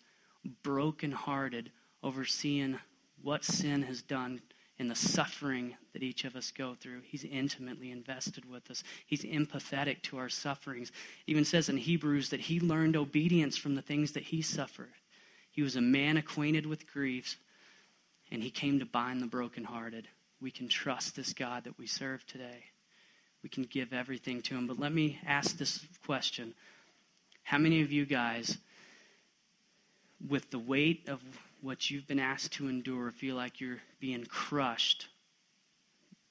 brokenhearted 0.64 1.72
over 2.04 2.26
seeing 2.26 2.80
what 3.22 3.44
sin 3.44 3.84
has 3.84 4.02
done 4.02 4.42
and 4.78 4.90
the 4.90 4.96
suffering 4.96 5.76
that 5.94 6.04
each 6.04 6.26
of 6.26 6.36
us 6.36 6.52
go 6.52 6.76
through. 6.76 7.02
He's 7.06 7.24
intimately 7.24 7.92
invested 7.92 8.50
with 8.50 8.70
us. 8.70 8.84
He's 9.06 9.24
empathetic 9.24 10.02
to 10.04 10.18
our 10.18 10.30
sufferings. 10.30 10.90
It 10.90 11.32
even 11.32 11.46
says 11.46 11.70
in 11.70 11.78
Hebrews 11.78 12.30
that 12.30 12.42
he 12.42 12.60
learned 12.60 12.98
obedience 12.98 13.58
from 13.58 13.76
the 13.76 13.82
things 13.82 14.12
that 14.12 14.24
he 14.24 14.42
suffered. 14.42 14.92
He 15.50 15.62
was 15.62 15.78
a 15.78 15.82
man 15.82 16.18
acquainted 16.18 16.66
with 16.66 16.92
griefs, 16.92 17.38
and 18.30 18.44
he 18.44 18.50
came 18.50 18.80
to 18.80 18.86
bind 18.86 19.22
the 19.22 19.28
brokenhearted. 19.28 20.10
We 20.42 20.52
can 20.52 20.68
trust 20.68 21.16
this 21.16 21.32
God 21.32 21.64
that 21.64 21.78
we 21.78 21.88
serve 21.88 22.26
today. 22.28 22.66
We 23.42 23.50
can 23.50 23.64
give 23.64 23.94
everything 23.94 24.42
to 24.44 24.56
him. 24.56 24.68
But 24.68 24.80
let 24.80 24.92
me 24.92 25.20
ask 25.26 25.58
this 25.58 25.86
question 26.06 26.54
How 27.44 27.58
many 27.58 27.82
of 27.82 27.92
you 27.94 28.06
guys 28.06 28.58
with 30.28 30.50
the 30.52 30.60
weight 30.60 31.08
of 31.08 31.22
what 31.62 31.90
you've 31.90 32.08
been 32.08 32.20
asked 32.20 32.54
to 32.54 32.68
endure, 32.68 33.12
feel 33.12 33.36
like 33.36 33.60
you're 33.60 33.82
being 34.00 34.26
crushed 34.26 35.08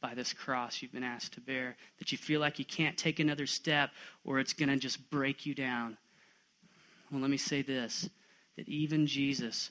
by 0.00 0.14
this 0.14 0.32
cross 0.32 0.82
you've 0.82 0.92
been 0.92 1.02
asked 1.02 1.32
to 1.32 1.40
bear, 1.40 1.76
that 1.98 2.12
you 2.12 2.18
feel 2.18 2.38
like 2.38 2.58
you 2.58 2.64
can't 2.64 2.98
take 2.98 3.20
another 3.20 3.46
step 3.46 3.90
or 4.24 4.38
it's 4.38 4.52
going 4.52 4.68
to 4.68 4.76
just 4.76 5.10
break 5.10 5.46
you 5.46 5.54
down. 5.54 5.96
Well, 7.10 7.20
let 7.20 7.30
me 7.30 7.36
say 7.36 7.62
this 7.62 8.08
that 8.56 8.68
even 8.68 9.06
Jesus, 9.06 9.70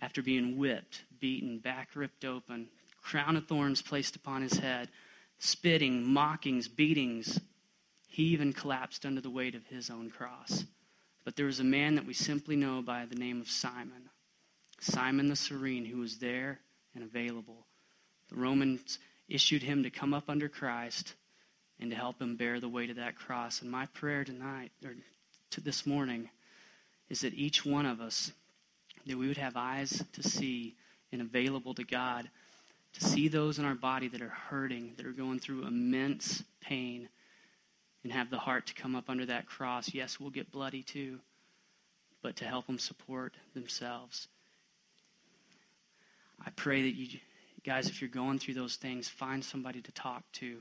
after 0.00 0.22
being 0.22 0.56
whipped, 0.56 1.04
beaten, 1.20 1.58
back 1.58 1.90
ripped 1.94 2.24
open, 2.24 2.68
crown 3.02 3.36
of 3.36 3.46
thorns 3.46 3.82
placed 3.82 4.16
upon 4.16 4.42
his 4.42 4.58
head, 4.58 4.88
spitting, 5.38 6.02
mockings, 6.04 6.66
beatings, 6.66 7.40
he 8.08 8.24
even 8.24 8.52
collapsed 8.52 9.04
under 9.04 9.20
the 9.20 9.30
weight 9.30 9.54
of 9.54 9.66
his 9.66 9.90
own 9.90 10.10
cross. 10.10 10.64
But 11.24 11.36
there 11.36 11.46
was 11.46 11.60
a 11.60 11.64
man 11.64 11.94
that 11.94 12.06
we 12.06 12.14
simply 12.14 12.56
know 12.56 12.82
by 12.82 13.06
the 13.06 13.14
name 13.14 13.40
of 13.40 13.50
Simon, 13.50 14.10
Simon 14.80 15.28
the 15.28 15.36
Cyrene, 15.36 15.86
who 15.86 16.00
was 16.00 16.18
there 16.18 16.60
and 16.94 17.02
available. 17.02 17.66
The 18.28 18.36
Romans 18.36 18.98
issued 19.28 19.62
him 19.62 19.82
to 19.82 19.90
come 19.90 20.12
up 20.12 20.28
under 20.28 20.48
Christ 20.48 21.14
and 21.80 21.90
to 21.90 21.96
help 21.96 22.20
him 22.20 22.36
bear 22.36 22.60
the 22.60 22.68
weight 22.68 22.90
of 22.90 22.96
that 22.96 23.16
cross. 23.16 23.62
And 23.62 23.70
my 23.70 23.86
prayer 23.86 24.24
tonight, 24.24 24.70
or 24.84 24.94
to 25.50 25.60
this 25.60 25.86
morning, 25.86 26.28
is 27.08 27.20
that 27.20 27.34
each 27.34 27.64
one 27.64 27.86
of 27.86 28.00
us, 28.00 28.32
that 29.06 29.16
we 29.16 29.28
would 29.28 29.38
have 29.38 29.56
eyes 29.56 30.02
to 30.12 30.22
see 30.22 30.74
and 31.12 31.22
available 31.22 31.74
to 31.74 31.84
God, 31.84 32.28
to 32.92 33.04
see 33.04 33.28
those 33.28 33.58
in 33.58 33.64
our 33.64 33.74
body 33.74 34.08
that 34.08 34.22
are 34.22 34.28
hurting, 34.28 34.94
that 34.96 35.06
are 35.06 35.12
going 35.12 35.38
through 35.38 35.66
immense 35.66 36.42
pain, 36.60 37.08
and 38.04 38.12
have 38.12 38.30
the 38.30 38.38
heart 38.38 38.66
to 38.66 38.74
come 38.74 38.94
up 38.94 39.08
under 39.08 39.26
that 39.26 39.46
cross. 39.46 39.92
Yes, 39.92 40.20
we'll 40.20 40.30
get 40.30 40.52
bloody 40.52 40.82
too, 40.82 41.18
but 42.22 42.36
to 42.36 42.44
help 42.44 42.66
them 42.66 42.78
support 42.78 43.34
themselves. 43.54 44.28
I 46.44 46.50
pray 46.50 46.82
that 46.82 46.94
you 46.94 47.18
guys, 47.64 47.88
if 47.88 48.00
you're 48.00 48.10
going 48.10 48.38
through 48.38 48.54
those 48.54 48.76
things, 48.76 49.08
find 49.08 49.42
somebody 49.42 49.80
to 49.80 49.92
talk 49.92 50.22
to. 50.34 50.58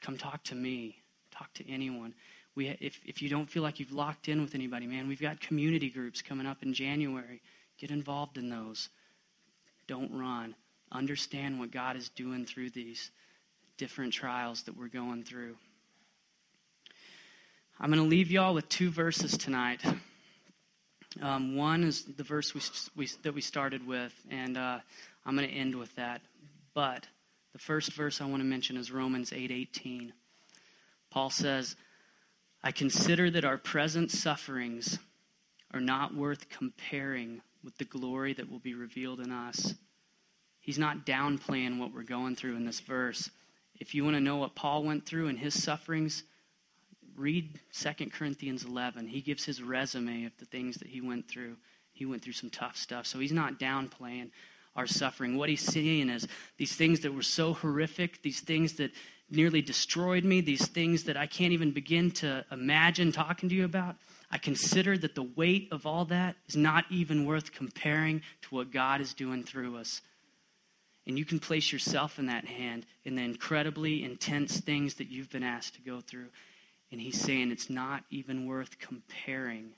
Come 0.00 0.16
talk 0.16 0.42
to 0.44 0.54
me. 0.54 0.96
Talk 1.30 1.52
to 1.54 1.70
anyone. 1.70 2.14
We, 2.54 2.68
if, 2.80 3.00
if 3.06 3.22
you 3.22 3.28
don't 3.28 3.48
feel 3.48 3.62
like 3.62 3.78
you've 3.78 3.92
locked 3.92 4.28
in 4.28 4.42
with 4.42 4.54
anybody, 4.54 4.86
man, 4.86 5.08
we've 5.08 5.20
got 5.20 5.40
community 5.40 5.90
groups 5.90 6.22
coming 6.22 6.46
up 6.46 6.62
in 6.62 6.74
January. 6.74 7.40
Get 7.78 7.90
involved 7.90 8.38
in 8.38 8.48
those. 8.48 8.88
Don't 9.86 10.12
run. 10.12 10.54
Understand 10.90 11.58
what 11.58 11.70
God 11.70 11.96
is 11.96 12.08
doing 12.10 12.44
through 12.44 12.70
these 12.70 13.10
different 13.78 14.12
trials 14.12 14.62
that 14.64 14.76
we're 14.76 14.88
going 14.88 15.24
through. 15.24 15.56
I'm 17.80 17.90
going 17.90 18.02
to 18.02 18.08
leave 18.08 18.30
y'all 18.30 18.54
with 18.54 18.68
two 18.68 18.90
verses 18.90 19.36
tonight. 19.36 19.82
Um, 21.20 21.56
one 21.56 21.82
is 21.82 22.04
the 22.04 22.22
verse 22.22 22.54
we, 22.54 22.60
we, 22.96 23.08
that 23.22 23.34
we 23.34 23.40
started 23.40 23.86
with, 23.86 24.12
and 24.30 24.56
uh, 24.56 24.78
I'm 25.26 25.36
going 25.36 25.48
to 25.48 25.54
end 25.54 25.74
with 25.74 25.94
that. 25.96 26.22
But 26.74 27.06
the 27.52 27.58
first 27.58 27.92
verse 27.92 28.20
I 28.20 28.26
want 28.26 28.40
to 28.40 28.46
mention 28.46 28.76
is 28.76 28.92
Romans 28.92 29.30
8:18. 29.30 30.12
Paul 31.10 31.28
says, 31.30 31.76
"I 32.62 32.72
consider 32.72 33.30
that 33.30 33.44
our 33.44 33.58
present 33.58 34.10
sufferings 34.10 34.98
are 35.72 35.80
not 35.80 36.14
worth 36.14 36.48
comparing 36.48 37.42
with 37.64 37.76
the 37.78 37.84
glory 37.84 38.32
that 38.34 38.50
will 38.50 38.60
be 38.60 38.74
revealed 38.74 39.20
in 39.20 39.32
us." 39.32 39.74
He's 40.60 40.78
not 40.78 41.04
downplaying 41.04 41.78
what 41.78 41.92
we're 41.92 42.04
going 42.04 42.36
through 42.36 42.56
in 42.56 42.64
this 42.64 42.80
verse. 42.80 43.30
If 43.74 43.94
you 43.94 44.04
want 44.04 44.14
to 44.14 44.20
know 44.20 44.36
what 44.36 44.54
Paul 44.54 44.84
went 44.84 45.04
through 45.04 45.26
in 45.26 45.38
his 45.38 45.60
sufferings, 45.60 46.22
read 47.16 47.60
2 47.72 48.06
Corinthians 48.10 48.64
11. 48.64 49.06
He 49.06 49.20
gives 49.20 49.44
his 49.44 49.62
resume 49.62 50.24
of 50.24 50.32
the 50.38 50.44
things 50.44 50.76
that 50.76 50.88
he 50.88 51.00
went 51.00 51.28
through. 51.28 51.56
He 51.92 52.06
went 52.06 52.22
through 52.22 52.32
some 52.32 52.50
tough 52.50 52.76
stuff. 52.76 53.06
So 53.06 53.18
he's 53.18 53.32
not 53.32 53.58
downplaying 53.58 54.30
our 54.74 54.86
suffering. 54.86 55.36
What 55.36 55.48
he's 55.48 55.64
seeing 55.64 56.08
is 56.08 56.26
these 56.56 56.74
things 56.74 57.00
that 57.00 57.14
were 57.14 57.22
so 57.22 57.52
horrific, 57.52 58.22
these 58.22 58.40
things 58.40 58.74
that 58.74 58.90
nearly 59.30 59.62
destroyed 59.62 60.24
me, 60.24 60.40
these 60.40 60.66
things 60.66 61.04
that 61.04 61.16
I 61.16 61.26
can't 61.26 61.52
even 61.52 61.72
begin 61.72 62.10
to 62.12 62.44
imagine 62.50 63.12
talking 63.12 63.48
to 63.48 63.54
you 63.54 63.64
about. 63.64 63.96
I 64.30 64.38
consider 64.38 64.96
that 64.98 65.14
the 65.14 65.22
weight 65.22 65.68
of 65.72 65.86
all 65.86 66.06
that 66.06 66.36
is 66.48 66.56
not 66.56 66.84
even 66.90 67.26
worth 67.26 67.52
comparing 67.52 68.22
to 68.42 68.54
what 68.54 68.70
God 68.70 69.00
is 69.00 69.14
doing 69.14 69.42
through 69.44 69.76
us. 69.76 70.00
And 71.06 71.18
you 71.18 71.24
can 71.24 71.40
place 71.40 71.72
yourself 71.72 72.18
in 72.18 72.26
that 72.26 72.46
hand 72.46 72.86
in 73.04 73.16
the 73.16 73.22
incredibly 73.22 74.04
intense 74.04 74.60
things 74.60 74.94
that 74.94 75.08
you've 75.08 75.30
been 75.30 75.42
asked 75.42 75.74
to 75.74 75.80
go 75.80 76.00
through. 76.00 76.28
And 76.92 77.00
he's 77.00 77.18
saying 77.18 77.50
it's 77.50 77.70
not 77.70 78.04
even 78.10 78.46
worth 78.46 78.78
comparing 78.78 79.72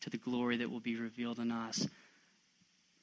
to 0.00 0.10
the 0.10 0.18
glory 0.18 0.56
that 0.56 0.70
will 0.70 0.80
be 0.80 0.96
revealed 0.96 1.38
in 1.38 1.52
us. 1.52 1.86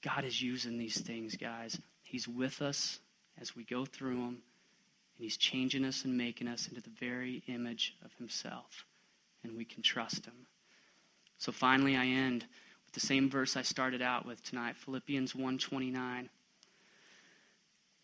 God 0.04 0.26
is 0.26 0.42
using 0.42 0.78
these 0.78 1.00
things, 1.00 1.38
guys. 1.38 1.80
He's 2.04 2.28
with 2.28 2.62
us 2.62 3.00
as 3.40 3.56
we 3.56 3.64
go 3.64 3.86
through 3.86 4.16
them, 4.16 4.28
and 4.28 5.24
He's 5.24 5.38
changing 5.38 5.86
us 5.86 6.04
and 6.04 6.18
making 6.18 6.50
us 6.50 6.68
into 6.68 6.82
the 6.82 6.90
very 6.90 7.42
image 7.48 7.96
of 8.04 8.14
Himself, 8.18 8.86
and 9.44 9.56
we 9.56 9.64
can 9.64 9.82
trust 9.82 10.26
Him. 10.26 10.48
So 11.38 11.54
finally, 11.54 11.96
I 11.96 12.06
end 12.06 12.46
with 12.86 12.94
the 12.94 13.00
same 13.00 13.30
verse 13.30 13.56
I 13.56 13.62
started 13.62 14.02
out 14.02 14.26
with 14.26 14.44
tonight, 14.44 14.76
Philippians 14.76 15.34
1:29. 15.34 16.30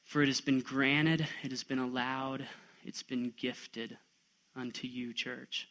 For 0.03 0.21
it 0.21 0.27
has 0.27 0.39
been 0.39 0.61
granted, 0.61 1.27
it 1.43 1.51
has 1.51 1.63
been 1.63 1.79
allowed, 1.79 2.47
it's 2.85 3.03
been 3.03 3.33
gifted 3.35 3.97
unto 4.55 4.87
you, 4.87 5.13
church, 5.13 5.67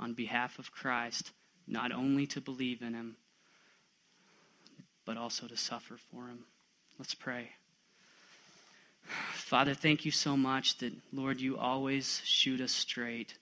on 0.00 0.14
behalf 0.14 0.58
of 0.58 0.72
Christ, 0.72 1.32
not 1.66 1.92
only 1.92 2.26
to 2.28 2.40
believe 2.40 2.82
in 2.82 2.94
him, 2.94 3.16
but 5.04 5.16
also 5.16 5.46
to 5.46 5.56
suffer 5.56 5.96
for 6.10 6.26
him. 6.26 6.44
Let's 6.98 7.14
pray. 7.14 7.50
Father, 9.02 9.74
thank 9.74 10.04
you 10.04 10.10
so 10.10 10.36
much 10.36 10.78
that, 10.78 10.92
Lord, 11.12 11.40
you 11.40 11.58
always 11.58 12.22
shoot 12.24 12.60
us 12.60 12.72
straight. 12.72 13.34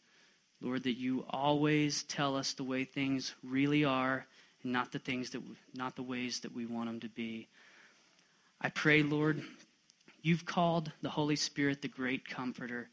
Lord, 0.63 0.83
that 0.85 0.99
you 0.99 1.25
always 1.31 2.03
tell 2.05 2.37
us 2.37 2.53
the 2.53 2.65
way 2.65 2.85
things 2.85 3.35
really 3.43 3.85
are 3.85 4.27
and 4.63 4.73
not 4.73 4.93
the 4.93 4.99
things 4.99 5.31
that 5.31 5.41
we, 5.41 5.55
not 5.75 5.97
the 5.97 6.03
ways 6.03 6.41
that 6.41 6.55
we 6.55 6.67
want 6.67 6.87
them 6.87 7.01
to 7.01 7.09
be. 7.09 7.49
I 8.61 8.69
pray, 8.69 9.03
Lord, 9.03 9.43
you've 10.23 10.45
called 10.45 10.93
the 11.01 11.09
Holy 11.11 11.37
Spirit 11.37 11.81
the 11.81 11.89
great 11.89 12.29
comforter. 12.29 12.89